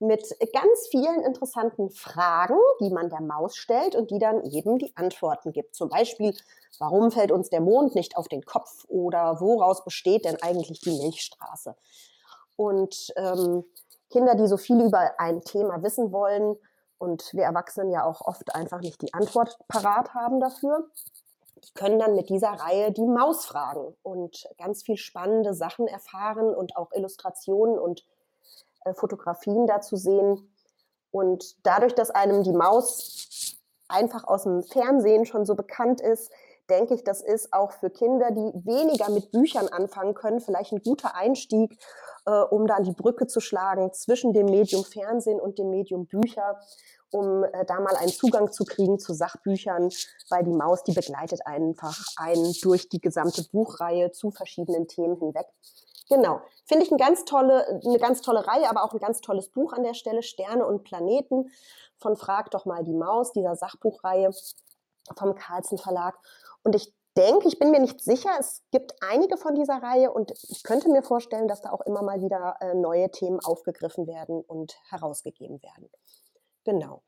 mit 0.00 0.22
ganz 0.52 0.86
vielen 0.90 1.22
interessanten 1.22 1.90
Fragen, 1.90 2.58
die 2.80 2.90
man 2.90 3.10
der 3.10 3.20
Maus 3.20 3.56
stellt 3.56 3.96
und 3.96 4.10
die 4.10 4.18
dann 4.18 4.44
eben 4.44 4.78
die 4.78 4.96
Antworten 4.96 5.52
gibt. 5.52 5.74
Zum 5.74 5.88
Beispiel, 5.88 6.36
warum 6.78 7.10
fällt 7.10 7.32
uns 7.32 7.50
der 7.50 7.60
Mond 7.60 7.94
nicht 7.94 8.16
auf 8.16 8.28
den 8.28 8.44
Kopf 8.44 8.84
oder 8.88 9.40
woraus 9.40 9.84
besteht 9.84 10.24
denn 10.24 10.40
eigentlich 10.40 10.80
die 10.80 10.96
Milchstraße? 10.96 11.74
Und 12.56 13.12
ähm, 13.16 13.64
Kinder, 14.10 14.34
die 14.36 14.46
so 14.46 14.56
viel 14.56 14.80
über 14.80 15.18
ein 15.18 15.42
Thema 15.42 15.82
wissen 15.82 16.12
wollen 16.12 16.56
und 16.98 17.32
wir 17.32 17.44
Erwachsenen 17.44 17.90
ja 17.90 18.04
auch 18.04 18.20
oft 18.20 18.54
einfach 18.54 18.80
nicht 18.80 19.02
die 19.02 19.12
Antwort 19.14 19.58
parat 19.68 20.14
haben 20.14 20.40
dafür, 20.40 20.88
die 21.64 21.72
können 21.74 21.98
dann 21.98 22.14
mit 22.14 22.28
dieser 22.28 22.50
Reihe 22.50 22.92
die 22.92 23.06
Maus 23.06 23.46
fragen 23.46 23.94
und 24.02 24.48
ganz 24.58 24.82
viel 24.82 24.96
spannende 24.96 25.54
Sachen 25.54 25.86
erfahren 25.86 26.54
und 26.54 26.76
auch 26.76 26.92
Illustrationen 26.92 27.78
und 27.78 28.04
äh, 28.84 28.94
Fotografien 28.94 29.66
dazu 29.66 29.96
sehen. 29.96 30.52
Und 31.10 31.56
dadurch, 31.64 31.94
dass 31.94 32.10
einem 32.10 32.42
die 32.42 32.52
Maus 32.52 33.56
einfach 33.88 34.24
aus 34.24 34.44
dem 34.44 34.62
Fernsehen 34.62 35.24
schon 35.24 35.46
so 35.46 35.54
bekannt 35.54 36.00
ist, 36.00 36.30
denke 36.68 36.94
ich, 36.94 37.04
das 37.04 37.22
ist 37.22 37.52
auch 37.52 37.72
für 37.72 37.90
Kinder, 37.90 38.30
die 38.30 38.52
weniger 38.64 39.10
mit 39.10 39.30
Büchern 39.30 39.68
anfangen 39.68 40.14
können, 40.14 40.40
vielleicht 40.40 40.72
ein 40.72 40.82
guter 40.82 41.14
Einstieg, 41.14 41.78
äh, 42.26 42.30
um 42.30 42.66
dann 42.66 42.84
die 42.84 42.92
Brücke 42.92 43.26
zu 43.26 43.40
schlagen 43.40 43.92
zwischen 43.92 44.32
dem 44.32 44.46
Medium 44.46 44.84
Fernsehen 44.84 45.40
und 45.40 45.58
dem 45.58 45.70
Medium 45.70 46.06
Bücher 46.06 46.58
um 47.10 47.44
äh, 47.44 47.64
da 47.64 47.80
mal 47.80 47.96
einen 47.96 48.10
Zugang 48.10 48.52
zu 48.52 48.64
kriegen 48.64 48.98
zu 48.98 49.14
Sachbüchern, 49.14 49.90
weil 50.28 50.44
die 50.44 50.52
Maus, 50.52 50.82
die 50.84 50.92
begleitet 50.92 51.46
einfach 51.46 51.98
einen 52.16 52.52
durch 52.62 52.88
die 52.88 53.00
gesamte 53.00 53.44
Buchreihe 53.44 54.12
zu 54.12 54.30
verschiedenen 54.30 54.88
Themen 54.88 55.16
hinweg. 55.16 55.46
Genau. 56.08 56.40
Finde 56.66 56.84
ich 56.84 56.90
eine 56.90 56.98
ganz 56.98 57.24
tolle, 57.24 57.80
eine 57.84 57.98
ganz 57.98 58.22
tolle 58.22 58.46
Reihe, 58.46 58.68
aber 58.68 58.82
auch 58.82 58.92
ein 58.92 58.98
ganz 58.98 59.20
tolles 59.20 59.48
Buch 59.50 59.72
an 59.72 59.82
der 59.82 59.94
Stelle. 59.94 60.22
Sterne 60.22 60.66
und 60.66 60.84
Planeten 60.84 61.50
von 61.98 62.16
Frag 62.16 62.50
doch 62.50 62.64
mal 62.64 62.84
die 62.84 62.94
Maus, 62.94 63.32
dieser 63.32 63.56
Sachbuchreihe 63.56 64.30
vom 65.16 65.34
Carlsen 65.34 65.78
Verlag. 65.78 66.18
Und 66.68 66.74
ich 66.74 66.94
denke, 67.16 67.48
ich 67.48 67.58
bin 67.58 67.70
mir 67.70 67.80
nicht 67.80 67.98
sicher, 68.02 68.28
es 68.38 68.62
gibt 68.72 68.92
einige 69.00 69.38
von 69.38 69.54
dieser 69.54 69.82
Reihe 69.82 70.12
und 70.12 70.32
ich 70.50 70.62
könnte 70.62 70.90
mir 70.90 71.02
vorstellen, 71.02 71.48
dass 71.48 71.62
da 71.62 71.70
auch 71.70 71.80
immer 71.86 72.02
mal 72.02 72.20
wieder 72.20 72.56
äh, 72.60 72.74
neue 72.74 73.10
Themen 73.10 73.40
aufgegriffen 73.40 74.06
werden 74.06 74.42
und 74.42 74.76
herausgegeben 74.90 75.62
werden. 75.62 75.88
Genau. 76.66 77.02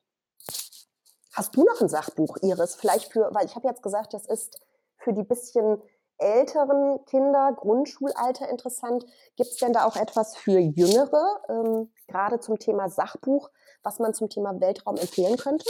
Hast 1.34 1.54
du 1.54 1.62
noch 1.62 1.78
ein 1.78 1.90
Sachbuch, 1.90 2.38
Iris? 2.40 2.76
Vielleicht 2.76 3.12
für, 3.12 3.28
weil 3.34 3.44
ich 3.44 3.54
habe 3.54 3.68
jetzt 3.68 3.82
gesagt, 3.82 4.14
das 4.14 4.24
ist 4.24 4.58
für 4.96 5.12
die 5.12 5.24
bisschen 5.24 5.82
älteren 6.16 7.04
Kinder, 7.04 7.52
Grundschulalter 7.54 8.48
interessant. 8.48 9.04
Gibt 9.36 9.50
es 9.50 9.58
denn 9.58 9.74
da 9.74 9.84
auch 9.84 9.96
etwas 9.96 10.38
für 10.38 10.58
Jüngere, 10.58 11.42
ähm, 11.50 11.92
gerade 12.08 12.40
zum 12.40 12.58
Thema 12.58 12.88
Sachbuch, 12.88 13.50
was 13.82 13.98
man 13.98 14.14
zum 14.14 14.30
Thema 14.30 14.58
Weltraum 14.58 14.96
empfehlen 14.96 15.36
könnte? 15.36 15.66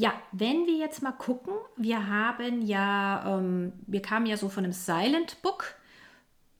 Ja, 0.00 0.14
wenn 0.32 0.66
wir 0.66 0.76
jetzt 0.76 1.02
mal 1.02 1.12
gucken, 1.12 1.52
wir 1.76 2.08
haben 2.08 2.62
ja, 2.62 3.38
ähm, 3.38 3.72
wir 3.86 4.00
kamen 4.00 4.26
ja 4.26 4.36
so 4.36 4.48
von 4.48 4.64
einem 4.64 4.72
Silent 4.72 5.42
Book 5.42 5.78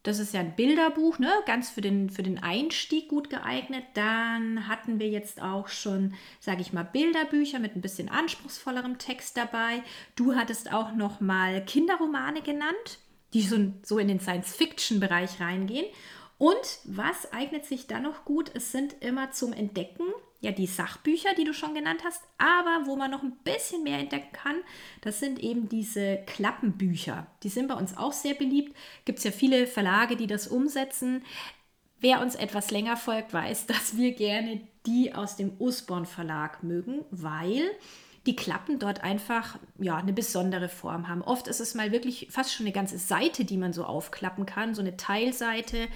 das 0.09 0.20
ist 0.20 0.33
ja 0.33 0.40
ein 0.40 0.57
Bilderbuch, 0.57 1.18
ne? 1.18 1.31
ganz 1.44 1.68
für 1.68 1.83
den, 1.83 2.09
für 2.09 2.22
den 2.22 2.42
Einstieg 2.42 3.09
gut 3.09 3.29
geeignet. 3.29 3.85
Dann 3.92 4.66
hatten 4.66 5.01
wir 5.01 5.09
jetzt 5.09 5.42
auch 5.42 5.68
schon, 5.68 6.14
sage 6.40 6.62
ich 6.62 6.72
mal, 6.72 6.85
Bilderbücher 6.85 7.59
mit 7.59 7.77
ein 7.77 7.83
bisschen 7.83 8.09
anspruchsvollerem 8.09 8.96
Text 8.96 9.37
dabei. 9.37 9.83
Du 10.16 10.35
hattest 10.35 10.72
auch 10.72 10.94
noch 10.94 11.20
mal 11.20 11.62
Kinderromane 11.62 12.40
genannt, 12.40 13.01
die 13.35 13.42
so, 13.42 13.72
so 13.83 13.98
in 13.98 14.09
den 14.09 14.18
Science-Fiction-Bereich 14.18 15.40
reingehen. 15.40 15.87
Und 16.38 16.79
was 16.85 17.31
eignet 17.33 17.66
sich 17.66 17.87
dann 17.87 18.05
noch 18.05 18.24
gut? 18.24 18.51
Es 18.55 18.72
sind 18.72 18.94
immer 19.01 19.33
zum 19.33 19.53
Entdecken 19.53 20.07
ja 20.40 20.53
die 20.53 20.66
Sachbücher, 20.66 21.35
die 21.37 21.44
du 21.44 21.53
schon 21.53 21.74
genannt 21.74 22.03
hast, 22.05 22.22
aber 22.38 22.87
wo 22.87 22.96
man 22.96 23.11
noch 23.11 23.22
ein 23.22 23.37
bisschen 23.42 23.83
mehr 23.83 23.98
entdecken 23.98 24.33
kann, 24.33 24.57
das 25.01 25.18
sind 25.18 25.40
eben 25.40 25.68
diese 25.68 26.18
Klappenbücher. 26.27 27.27
Die 27.42 27.48
sind 27.48 27.68
bei 27.68 27.74
uns 27.74 27.96
auch 27.96 28.12
sehr 28.12 28.35
beliebt. 28.35 28.77
Gibt 29.05 29.18
es 29.18 29.24
ja 29.24 29.31
viele 29.31 29.66
Verlage, 29.66 30.16
die 30.16 30.27
das 30.27 30.46
umsetzen. 30.46 31.24
Wer 32.01 32.20
uns 32.20 32.37
etwas 32.37 32.70
länger 32.70 32.96
folgt, 32.96 33.33
weiß, 33.33 33.66
dass 33.66 33.96
wir 33.96 34.12
gerne 34.12 34.61
die 34.87 35.12
aus 35.12 35.37
dem 35.37 35.53
Usborn 35.59 36.07
Verlag 36.07 36.62
mögen, 36.62 37.05
weil 37.11 37.70
die 38.27 38.37
Klappen 38.37 38.79
dort 38.79 39.03
einfach 39.03 39.59
ja 39.79 39.96
eine 39.96 40.12
besondere 40.12 40.68
Form 40.68 41.09
haben. 41.09 41.22
Oft 41.22 41.48
ist 41.48 41.61
es 41.61 41.74
mal 41.74 41.92
wirklich 41.92 42.29
fast 42.31 42.53
schon 42.53 42.66
eine 42.66 42.74
ganze 42.74 42.98
Seite, 42.98 43.44
die 43.44 43.57
man 43.57 43.72
so 43.72 43.85
aufklappen 43.85 44.46
kann, 44.46 44.74
so 44.74 44.83
eine 44.83 44.96
Teilseite 44.96 45.88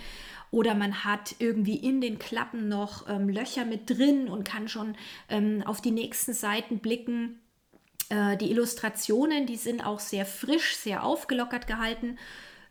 oder 0.52 0.74
man 0.74 1.02
hat 1.02 1.34
irgendwie 1.38 1.76
in 1.76 2.00
den 2.00 2.18
Klappen 2.18 2.68
noch 2.68 3.08
ähm, 3.08 3.28
Löcher 3.28 3.64
mit 3.64 3.90
drin 3.90 4.28
und 4.28 4.44
kann 4.44 4.68
schon 4.68 4.94
ähm, 5.28 5.62
auf 5.64 5.80
die 5.80 5.90
nächsten 5.90 6.34
Seiten 6.34 6.78
blicken. 6.78 7.40
Äh, 8.10 8.36
die 8.36 8.50
Illustrationen, 8.50 9.46
die 9.46 9.56
sind 9.56 9.84
auch 9.84 9.98
sehr 9.98 10.26
frisch, 10.26 10.76
sehr 10.76 11.04
aufgelockert 11.04 11.66
gehalten. 11.66 12.18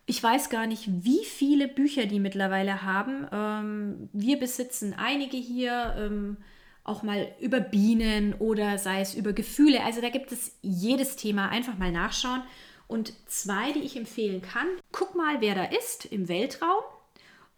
Ich 0.06 0.22
weiß 0.22 0.52
gar 0.52 0.68
nicht, 0.68 0.90
wie 1.04 1.26
viele 1.26 1.68
Bücher 1.68 2.06
die 2.06 2.20
mittlerweile 2.20 2.84
haben. 2.84 3.28
Ähm, 3.32 4.10
wir 4.14 4.40
besitzen 4.40 4.94
einige 4.96 5.38
hier, 5.38 5.96
ähm, 5.98 6.38
auch 6.84 7.02
mal 7.02 7.34
über 7.40 7.60
Bienen 7.60 8.36
oder 8.36 8.78
sei 8.78 9.02
es 9.02 9.16
über 9.16 9.34
Gefühle. 9.34 9.84
Also 9.84 10.02
da 10.02 10.10
gibt 10.10 10.32
es 10.32 10.56
jedes 10.62 11.16
Thema. 11.16 11.50
Einfach 11.50 11.78
mal 11.80 11.92
nachschauen. 11.92 12.44
Und 12.88 13.14
zwei, 13.28 13.72
die 13.72 13.80
ich 13.80 13.96
empfehlen 13.96 14.42
kann. 14.44 14.68
Guck 14.92 15.16
mal, 15.16 15.42
wer 15.42 15.56
da 15.56 15.64
ist 15.64 16.06
im 16.06 16.28
Weltraum. 16.28 16.84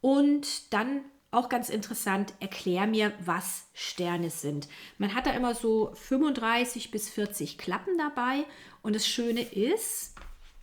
Und 0.03 0.73
dann 0.73 1.05
auch 1.31 1.47
ganz 1.47 1.69
interessant, 1.69 2.33
erklär 2.41 2.87
mir, 2.87 3.13
was 3.23 3.67
Sterne 3.73 4.29
sind. 4.29 4.67
Man 4.97 5.15
hat 5.15 5.27
da 5.27 5.31
immer 5.31 5.55
so 5.55 5.93
35 5.95 6.91
bis 6.91 7.09
40 7.09 7.57
Klappen 7.57 7.97
dabei. 7.97 8.43
Und 8.81 8.97
das 8.97 9.07
Schöne 9.07 9.41
ist 9.41 10.13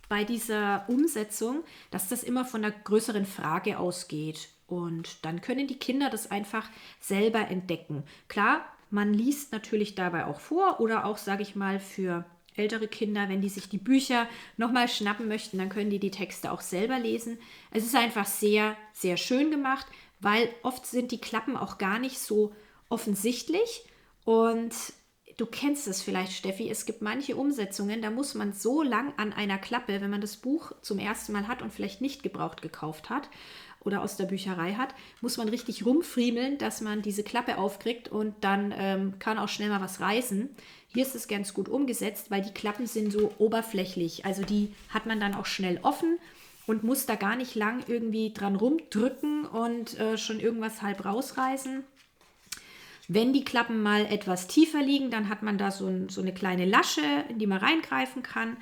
bei 0.09 0.23
dieser 0.25 0.85
Umsetzung, 0.89 1.63
dass 1.89 2.07
das 2.07 2.21
immer 2.21 2.45
von 2.45 2.63
einer 2.63 2.71
größeren 2.71 3.25
Frage 3.25 3.79
ausgeht. 3.79 4.49
Und 4.67 5.25
dann 5.25 5.41
können 5.41 5.65
die 5.65 5.79
Kinder 5.79 6.11
das 6.11 6.29
einfach 6.29 6.69
selber 6.99 7.47
entdecken. 7.47 8.03
Klar, 8.27 8.63
man 8.91 9.11
liest 9.11 9.51
natürlich 9.51 9.95
dabei 9.95 10.27
auch 10.27 10.39
vor 10.39 10.79
oder 10.81 11.05
auch, 11.05 11.17
sage 11.17 11.41
ich 11.41 11.55
mal, 11.55 11.79
für 11.79 12.25
ältere 12.55 12.87
Kinder, 12.87 13.29
wenn 13.29 13.41
die 13.41 13.49
sich 13.49 13.69
die 13.69 13.77
Bücher 13.77 14.27
nochmal 14.57 14.87
schnappen 14.87 15.27
möchten, 15.27 15.57
dann 15.57 15.69
können 15.69 15.89
die 15.89 15.99
die 15.99 16.11
Texte 16.11 16.51
auch 16.51 16.61
selber 16.61 16.99
lesen. 16.99 17.39
Es 17.71 17.85
ist 17.85 17.95
einfach 17.95 18.25
sehr, 18.25 18.75
sehr 18.93 19.17
schön 19.17 19.51
gemacht, 19.51 19.85
weil 20.19 20.49
oft 20.63 20.85
sind 20.85 21.11
die 21.11 21.21
Klappen 21.21 21.55
auch 21.55 21.77
gar 21.77 21.99
nicht 21.99 22.19
so 22.19 22.53
offensichtlich 22.89 23.85
und 24.25 24.73
du 25.37 25.45
kennst 25.45 25.87
es 25.87 26.01
vielleicht, 26.01 26.33
Steffi, 26.33 26.69
es 26.69 26.85
gibt 26.85 27.01
manche 27.01 27.35
Umsetzungen, 27.35 28.01
da 28.01 28.11
muss 28.11 28.35
man 28.35 28.53
so 28.53 28.83
lang 28.83 29.13
an 29.17 29.33
einer 29.33 29.57
Klappe, 29.57 30.01
wenn 30.01 30.09
man 30.09 30.21
das 30.21 30.37
Buch 30.37 30.73
zum 30.81 30.99
ersten 30.99 31.31
Mal 31.31 31.47
hat 31.47 31.61
und 31.61 31.73
vielleicht 31.73 32.01
nicht 32.01 32.21
gebraucht 32.21 32.61
gekauft 32.61 33.09
hat 33.09 33.29
oder 33.83 34.01
aus 34.01 34.17
der 34.17 34.25
Bücherei 34.25 34.73
hat, 34.73 34.93
muss 35.21 35.37
man 35.37 35.49
richtig 35.49 35.85
rumfriemeln, 35.85 36.57
dass 36.57 36.81
man 36.81 37.01
diese 37.01 37.23
Klappe 37.23 37.57
aufkriegt 37.57 38.07
und 38.07 38.35
dann 38.41 38.73
ähm, 38.77 39.19
kann 39.19 39.37
auch 39.37 39.49
schnell 39.49 39.69
mal 39.69 39.81
was 39.81 39.99
reißen. 39.99 40.49
Hier 40.87 41.03
ist 41.03 41.15
es 41.15 41.27
ganz 41.27 41.53
gut 41.53 41.69
umgesetzt, 41.69 42.31
weil 42.31 42.41
die 42.41 42.53
Klappen 42.53 42.85
sind 42.85 43.11
so 43.11 43.31
oberflächlich. 43.37 44.25
Also 44.25 44.43
die 44.43 44.73
hat 44.89 45.05
man 45.05 45.19
dann 45.19 45.35
auch 45.35 45.45
schnell 45.45 45.79
offen 45.83 46.19
und 46.67 46.83
muss 46.83 47.05
da 47.05 47.15
gar 47.15 47.35
nicht 47.35 47.55
lang 47.55 47.83
irgendwie 47.87 48.33
dran 48.33 48.55
rumdrücken 48.55 49.45
und 49.45 49.97
äh, 49.99 50.17
schon 50.17 50.39
irgendwas 50.39 50.81
halb 50.81 51.05
rausreißen. 51.05 51.83
Wenn 53.07 53.33
die 53.33 53.43
Klappen 53.43 53.81
mal 53.81 54.05
etwas 54.05 54.47
tiefer 54.47 54.81
liegen, 54.81 55.11
dann 55.11 55.27
hat 55.27 55.43
man 55.43 55.57
da 55.57 55.71
so, 55.71 55.87
ein, 55.87 56.07
so 56.07 56.21
eine 56.21 56.33
kleine 56.33 56.65
Lasche, 56.65 57.01
in 57.29 57.39
die 57.39 57.47
man 57.47 57.57
reingreifen 57.57 58.23
kann. 58.23 58.57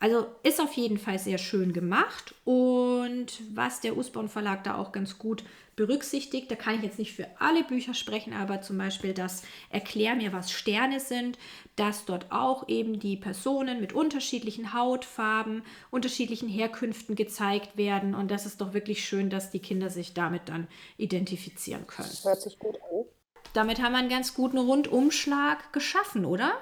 Also 0.00 0.26
ist 0.42 0.62
auf 0.62 0.72
jeden 0.72 0.98
Fall 0.98 1.18
sehr 1.18 1.36
schön 1.36 1.74
gemacht 1.74 2.34
und 2.44 3.42
was 3.54 3.80
der 3.80 3.98
Usborn 3.98 4.30
Verlag 4.30 4.64
da 4.64 4.76
auch 4.76 4.92
ganz 4.92 5.18
gut 5.18 5.44
berücksichtigt, 5.76 6.50
da 6.50 6.56
kann 6.56 6.76
ich 6.76 6.82
jetzt 6.82 6.98
nicht 6.98 7.14
für 7.14 7.26
alle 7.38 7.62
Bücher 7.64 7.92
sprechen, 7.92 8.32
aber 8.32 8.62
zum 8.62 8.78
Beispiel 8.78 9.12
das 9.12 9.42
Erklär 9.68 10.16
mir, 10.16 10.32
was 10.32 10.50
Sterne 10.50 11.00
sind, 11.00 11.38
dass 11.76 12.06
dort 12.06 12.32
auch 12.32 12.66
eben 12.68 12.98
die 12.98 13.18
Personen 13.18 13.78
mit 13.78 13.92
unterschiedlichen 13.92 14.72
Hautfarben, 14.72 15.62
unterschiedlichen 15.90 16.48
Herkünften 16.48 17.14
gezeigt 17.14 17.76
werden 17.76 18.14
und 18.14 18.30
das 18.30 18.46
ist 18.46 18.62
doch 18.62 18.72
wirklich 18.72 19.04
schön, 19.04 19.28
dass 19.28 19.50
die 19.50 19.60
Kinder 19.60 19.90
sich 19.90 20.14
damit 20.14 20.48
dann 20.48 20.66
identifizieren 20.96 21.86
können. 21.86 22.10
Hört 22.22 22.40
sich 22.40 22.58
gut 22.58 22.76
an. 22.76 23.04
Damit 23.52 23.82
haben 23.82 23.92
wir 23.92 23.98
einen 23.98 24.08
ganz 24.08 24.34
guten 24.34 24.58
Rundumschlag 24.58 25.72
geschaffen, 25.72 26.24
oder? 26.24 26.52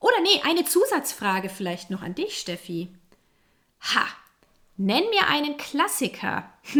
Oder 0.00 0.20
nee, 0.22 0.40
eine 0.44 0.64
Zusatzfrage 0.64 1.48
vielleicht 1.48 1.90
noch 1.90 2.02
an 2.02 2.14
dich, 2.14 2.38
Steffi. 2.38 2.88
Ha, 3.80 4.06
nenn 4.76 5.04
mir 5.10 5.28
einen 5.28 5.56
Klassiker. 5.56 6.44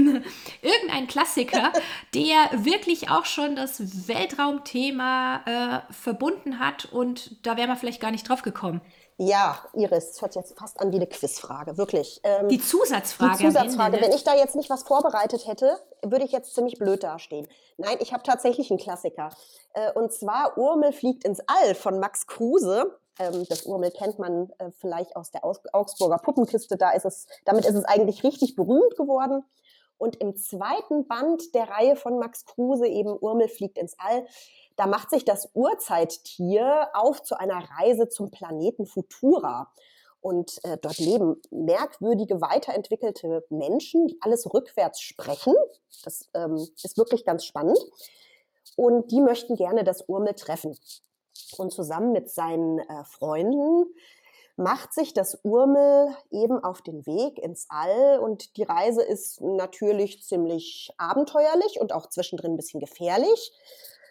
Irgendein 0.62 1.06
Klassiker, 1.08 1.72
der 2.14 2.64
wirklich 2.64 3.10
auch 3.10 3.24
schon 3.24 3.56
das 3.56 4.08
Weltraumthema 4.08 5.84
äh, 5.88 5.92
verbunden 5.92 6.58
hat 6.58 6.86
und 6.86 7.44
da 7.46 7.56
wären 7.56 7.68
wir 7.68 7.76
vielleicht 7.76 8.00
gar 8.00 8.10
nicht 8.10 8.28
drauf 8.28 8.42
gekommen. 8.42 8.80
Ja, 9.20 9.58
Iris, 9.74 10.12
das 10.12 10.22
hört 10.22 10.36
jetzt 10.36 10.56
fast 10.56 10.78
an 10.78 10.92
wie 10.92 10.96
eine 10.96 11.08
Quizfrage, 11.08 11.76
wirklich. 11.76 12.20
Ähm, 12.22 12.48
die 12.48 12.60
Zusatzfrage. 12.60 13.38
Die 13.38 13.46
Zusatzfrage. 13.46 13.96
Ende, 13.96 13.98
ne? 13.98 14.06
Wenn 14.06 14.16
ich 14.16 14.22
da 14.22 14.36
jetzt 14.36 14.54
nicht 14.54 14.70
was 14.70 14.84
vorbereitet 14.84 15.48
hätte, 15.48 15.76
würde 16.02 16.24
ich 16.24 16.30
jetzt 16.30 16.54
ziemlich 16.54 16.78
blöd 16.78 17.02
dastehen. 17.02 17.48
Nein, 17.78 17.96
ich 17.98 18.12
habe 18.12 18.22
tatsächlich 18.22 18.70
einen 18.70 18.78
Klassiker. 18.78 19.30
Äh, 19.72 19.90
und 19.94 20.12
zwar 20.12 20.56
Urmel 20.56 20.92
fliegt 20.92 21.24
ins 21.24 21.40
All 21.48 21.74
von 21.74 21.98
Max 21.98 22.28
Kruse. 22.28 22.96
Ähm, 23.18 23.44
das 23.48 23.62
Urmel 23.62 23.90
kennt 23.90 24.18
man 24.18 24.50
äh, 24.58 24.70
vielleicht 24.78 25.16
aus 25.16 25.30
der 25.30 25.44
Augsburger 25.44 26.18
Puppenkiste. 26.18 26.76
Da 26.76 26.90
ist 26.90 27.04
es, 27.04 27.26
damit 27.44 27.64
ist 27.64 27.74
es 27.74 27.84
eigentlich 27.84 28.24
richtig 28.24 28.56
berühmt 28.56 28.96
geworden. 28.96 29.44
Und 29.98 30.16
im 30.16 30.36
zweiten 30.36 31.08
Band 31.08 31.54
der 31.54 31.68
Reihe 31.68 31.96
von 31.96 32.18
Max 32.18 32.44
Kruse, 32.44 32.86
eben 32.86 33.18
Urmel 33.18 33.48
fliegt 33.48 33.76
ins 33.78 33.96
All, 33.98 34.26
da 34.76 34.86
macht 34.86 35.10
sich 35.10 35.24
das 35.24 35.50
Urzeittier 35.54 36.88
auf 36.94 37.22
zu 37.24 37.36
einer 37.36 37.68
Reise 37.78 38.08
zum 38.08 38.30
Planeten 38.30 38.86
Futura. 38.86 39.72
Und 40.20 40.64
äh, 40.64 40.78
dort 40.80 40.98
leben 40.98 41.40
merkwürdige, 41.50 42.40
weiterentwickelte 42.40 43.44
Menschen, 43.50 44.06
die 44.06 44.18
alles 44.20 44.52
rückwärts 44.52 45.00
sprechen. 45.00 45.54
Das 46.04 46.28
ähm, 46.34 46.56
ist 46.56 46.96
wirklich 46.96 47.24
ganz 47.24 47.44
spannend. 47.44 47.78
Und 48.76 49.10
die 49.10 49.20
möchten 49.20 49.56
gerne 49.56 49.82
das 49.82 50.02
Urmel 50.08 50.34
treffen. 50.34 50.76
Und 51.56 51.72
zusammen 51.72 52.12
mit 52.12 52.30
seinen 52.30 52.78
äh, 52.78 53.04
Freunden 53.04 53.86
macht 54.56 54.92
sich 54.92 55.14
das 55.14 55.38
Urmel 55.44 56.14
eben 56.30 56.62
auf 56.62 56.82
den 56.82 57.06
Weg 57.06 57.38
ins 57.38 57.66
All 57.68 58.18
und 58.18 58.56
die 58.56 58.64
Reise 58.64 59.02
ist 59.02 59.40
natürlich 59.40 60.24
ziemlich 60.24 60.92
abenteuerlich 60.98 61.80
und 61.80 61.92
auch 61.92 62.08
zwischendrin 62.08 62.52
ein 62.52 62.56
bisschen 62.56 62.80
gefährlich. 62.80 63.52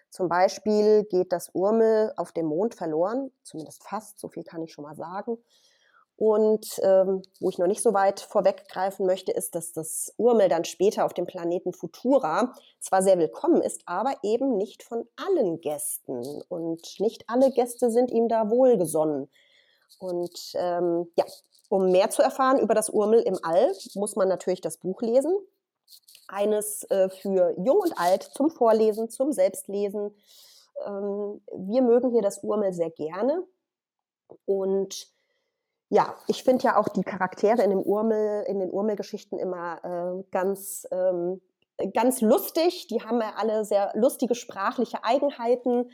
Zum 0.09 0.29
Beispiel 0.29 1.03
geht 1.03 1.33
das 1.33 1.49
Urmel 1.53 2.13
auf 2.15 2.31
dem 2.31 2.45
Mond 2.45 2.75
verloren, 2.75 3.29
zumindest 3.43 3.83
fast, 3.83 4.19
so 4.19 4.29
viel 4.29 4.43
kann 4.43 4.63
ich 4.63 4.71
schon 4.71 4.85
mal 4.85 4.95
sagen. 4.95 5.37
Und 6.17 6.79
ähm, 6.81 7.21
wo 7.39 7.49
ich 7.49 7.59
noch 7.59 7.67
nicht 7.67 7.83
so 7.83 7.93
weit 7.93 8.19
vorweggreifen 8.19 9.05
möchte, 9.05 9.31
ist, 9.31 9.53
dass 9.53 9.71
das 9.71 10.11
Urmel 10.17 10.49
dann 10.49 10.65
später 10.65 11.05
auf 11.05 11.13
dem 11.13 11.27
Planeten 11.27 11.73
Futura 11.73 12.53
zwar 12.79 13.03
sehr 13.03 13.19
willkommen 13.19 13.61
ist, 13.61 13.83
aber 13.85 14.15
eben 14.23 14.57
nicht 14.57 14.81
von 14.81 15.07
allen 15.15 15.61
Gästen. 15.61 16.41
Und 16.49 16.99
nicht 16.99 17.29
alle 17.29 17.51
Gäste 17.51 17.91
sind 17.91 18.09
ihm 18.09 18.29
da 18.29 18.49
wohlgesonnen. 18.49 19.29
Und 19.99 20.53
ähm, 20.55 21.07
ja, 21.15 21.25
um 21.69 21.91
mehr 21.91 22.09
zu 22.09 22.23
erfahren 22.23 22.59
über 22.59 22.73
das 22.73 22.89
Urmel 22.89 23.21
im 23.21 23.37
All, 23.43 23.71
muss 23.93 24.15
man 24.15 24.27
natürlich 24.27 24.61
das 24.61 24.77
Buch 24.77 25.03
lesen. 25.03 25.35
Eines 26.27 26.83
äh, 26.89 27.09
für 27.09 27.53
Jung 27.63 27.77
und 27.77 27.93
Alt 27.99 28.23
zum 28.23 28.49
Vorlesen, 28.49 29.11
zum 29.11 29.31
Selbstlesen. 29.31 30.15
Ähm, 30.83 31.41
wir 31.53 31.83
mögen 31.83 32.09
hier 32.09 32.23
das 32.23 32.39
Urmel 32.39 32.73
sehr 32.73 32.89
gerne. 32.89 33.43
Und 34.45 35.15
ja, 35.89 36.15
ich 36.27 36.43
finde 36.43 36.63
ja 36.65 36.77
auch 36.77 36.89
die 36.89 37.03
Charaktere 37.03 37.63
in, 37.63 37.69
dem 37.69 37.81
Urmel, 37.81 38.43
in 38.47 38.59
den 38.59 38.69
Urmel-Geschichten 38.69 39.39
immer 39.39 39.79
äh, 39.83 40.23
ganz, 40.31 40.87
ähm, 40.91 41.41
ganz 41.93 42.21
lustig. 42.21 42.87
Die 42.87 43.01
haben 43.03 43.21
ja 43.21 43.33
alle 43.37 43.63
sehr 43.63 43.91
lustige 43.95 44.35
sprachliche 44.35 45.03
Eigenheiten. 45.03 45.89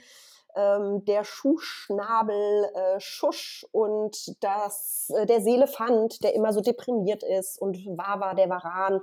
Ähm, 0.55 1.03
der 1.05 1.23
Schuhschnabel 1.23 2.69
äh, 2.75 2.99
Schusch 2.99 3.65
und 3.71 4.43
das, 4.43 5.11
äh, 5.15 5.25
der 5.25 5.41
Seelefant, 5.41 6.23
der 6.23 6.35
immer 6.35 6.53
so 6.53 6.61
deprimiert 6.61 7.23
ist 7.23 7.59
und 7.59 7.77
Wawa, 7.87 8.35
der 8.35 8.49
Varan 8.49 9.01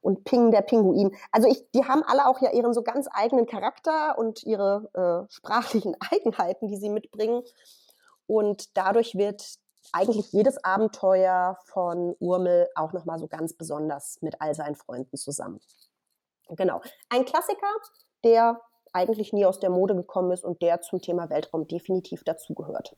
und 0.00 0.22
Ping, 0.22 0.52
der 0.52 0.62
Pinguin. 0.62 1.12
Also 1.32 1.48
ich, 1.48 1.68
die 1.72 1.84
haben 1.84 2.04
alle 2.04 2.28
auch 2.28 2.40
ja 2.40 2.52
ihren 2.52 2.72
so 2.72 2.82
ganz 2.82 3.08
eigenen 3.12 3.46
Charakter 3.46 4.16
und 4.16 4.44
ihre 4.44 5.26
äh, 5.28 5.32
sprachlichen 5.32 5.96
Eigenheiten, 6.12 6.68
die 6.68 6.76
sie 6.76 6.90
mitbringen. 6.90 7.42
Und 8.28 8.76
dadurch 8.76 9.16
wird 9.16 9.58
eigentlich 9.92 10.32
jedes 10.32 10.62
Abenteuer 10.62 11.58
von 11.64 12.14
Urmel 12.18 12.68
auch 12.74 12.92
nochmal 12.92 13.18
so 13.18 13.26
ganz 13.26 13.52
besonders 13.54 14.20
mit 14.22 14.40
all 14.40 14.54
seinen 14.54 14.74
Freunden 14.74 15.16
zusammen. 15.16 15.60
Genau. 16.50 16.80
Ein 17.08 17.24
Klassiker, 17.24 17.66
der 18.24 18.60
eigentlich 18.92 19.32
nie 19.32 19.44
aus 19.44 19.60
der 19.60 19.70
Mode 19.70 19.94
gekommen 19.94 20.32
ist 20.32 20.44
und 20.44 20.62
der 20.62 20.80
zum 20.80 21.00
Thema 21.00 21.28
Weltraum 21.28 21.66
definitiv 21.66 22.24
dazugehört. 22.24 22.94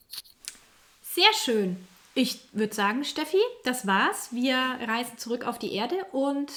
Sehr 1.03 1.33
schön. 1.35 1.89
Ich 2.15 2.53
würde 2.53 2.75
sagen, 2.75 3.05
Steffi, 3.05 3.41
das 3.65 3.87
war's. 3.87 4.33
Wir 4.33 4.57
reisen 4.87 5.19
zurück 5.19 5.47
auf 5.47 5.59
die 5.59 5.75
Erde 5.75 5.97
und 6.13 6.53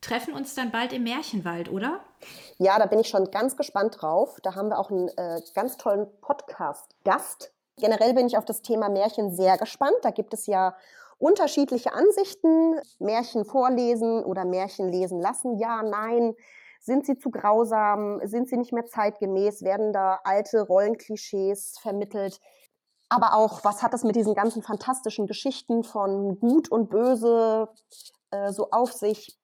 treffen 0.00 0.34
uns 0.34 0.54
dann 0.54 0.70
bald 0.70 0.92
im 0.92 1.04
Märchenwald, 1.04 1.70
oder? 1.70 2.00
Ja, 2.58 2.78
da 2.78 2.86
bin 2.86 3.00
ich 3.00 3.08
schon 3.08 3.30
ganz 3.30 3.56
gespannt 3.56 4.00
drauf. 4.00 4.38
Da 4.42 4.54
haben 4.54 4.68
wir 4.68 4.78
auch 4.78 4.90
einen 4.90 5.08
äh, 5.16 5.40
ganz 5.54 5.76
tollen 5.76 6.06
Podcast-Gast, 6.20 7.52
Generell 7.80 8.14
bin 8.14 8.26
ich 8.26 8.36
auf 8.36 8.44
das 8.44 8.62
Thema 8.62 8.88
Märchen 8.88 9.30
sehr 9.30 9.56
gespannt. 9.56 9.96
Da 10.02 10.10
gibt 10.10 10.34
es 10.34 10.46
ja 10.46 10.76
unterschiedliche 11.18 11.92
Ansichten. 11.92 12.80
Märchen 12.98 13.44
vorlesen 13.44 14.24
oder 14.24 14.44
Märchen 14.44 14.88
lesen 14.88 15.20
lassen. 15.20 15.58
Ja, 15.58 15.82
nein. 15.82 16.34
Sind 16.80 17.06
sie 17.06 17.18
zu 17.18 17.30
grausam? 17.30 18.20
Sind 18.24 18.48
sie 18.48 18.56
nicht 18.56 18.72
mehr 18.72 18.86
zeitgemäß? 18.86 19.62
Werden 19.62 19.92
da 19.92 20.20
alte 20.24 20.62
Rollenklischees 20.62 21.78
vermittelt? 21.80 22.40
Aber 23.08 23.34
auch, 23.34 23.64
was 23.64 23.82
hat 23.82 23.94
es 23.94 24.04
mit 24.04 24.16
diesen 24.16 24.34
ganzen 24.34 24.62
fantastischen 24.62 25.26
Geschichten 25.26 25.82
von 25.82 26.38
Gut 26.38 26.70
und 26.70 26.90
Böse 26.90 27.68
äh, 28.30 28.52
so 28.52 28.70
auf 28.70 28.92
sich? 28.92 29.38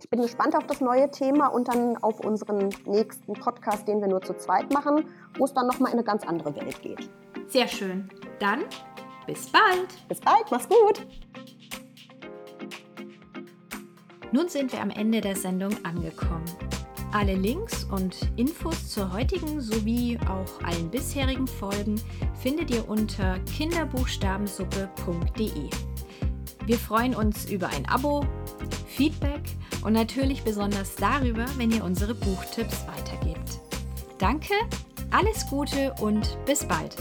Ich 0.00 0.10
bin 0.10 0.20
gespannt 0.20 0.56
auf 0.56 0.66
das 0.66 0.80
neue 0.80 1.10
Thema 1.10 1.48
und 1.48 1.68
dann 1.68 1.96
auf 2.02 2.20
unseren 2.20 2.70
nächsten 2.86 3.32
Podcast, 3.34 3.86
den 3.88 4.00
wir 4.00 4.08
nur 4.08 4.22
zu 4.22 4.34
zweit 4.34 4.72
machen, 4.72 5.08
wo 5.38 5.44
es 5.44 5.54
dann 5.54 5.66
nochmal 5.66 5.92
in 5.92 5.98
eine 5.98 6.04
ganz 6.04 6.26
andere 6.26 6.54
Welt 6.56 6.82
geht. 6.82 7.10
Sehr 7.48 7.68
schön. 7.68 8.08
Dann 8.38 8.64
bis 9.26 9.48
bald. 9.48 9.88
Bis 10.08 10.20
bald, 10.20 10.44
mach's 10.50 10.68
gut. 10.68 11.06
Nun 14.32 14.48
sind 14.48 14.72
wir 14.72 14.80
am 14.80 14.88
Ende 14.90 15.20
der 15.20 15.36
Sendung 15.36 15.72
angekommen. 15.84 16.44
Alle 17.12 17.36
Links 17.36 17.84
und 17.84 18.16
Infos 18.34 18.88
zur 18.88 19.12
heutigen 19.12 19.60
sowie 19.60 20.18
auch 20.28 20.60
allen 20.64 20.90
bisherigen 20.90 21.46
Folgen 21.46 22.00
findet 22.42 22.72
ihr 22.72 22.88
unter 22.88 23.38
kinderbuchstabensuppe.de. 23.56 25.70
Wir 26.66 26.78
freuen 26.78 27.14
uns 27.14 27.48
über 27.48 27.68
ein 27.68 27.88
Abo, 27.88 28.26
Feedback 28.88 29.42
und 29.84 29.92
natürlich 29.92 30.42
besonders 30.42 30.96
darüber, 30.96 31.46
wenn 31.56 31.70
ihr 31.70 31.84
unsere 31.84 32.16
Buchtipps 32.16 32.84
weitergebt. 32.88 33.60
Danke, 34.18 34.54
alles 35.14 35.46
Gute 35.48 35.94
und 36.00 36.36
bis 36.44 36.66
bald. 36.66 36.96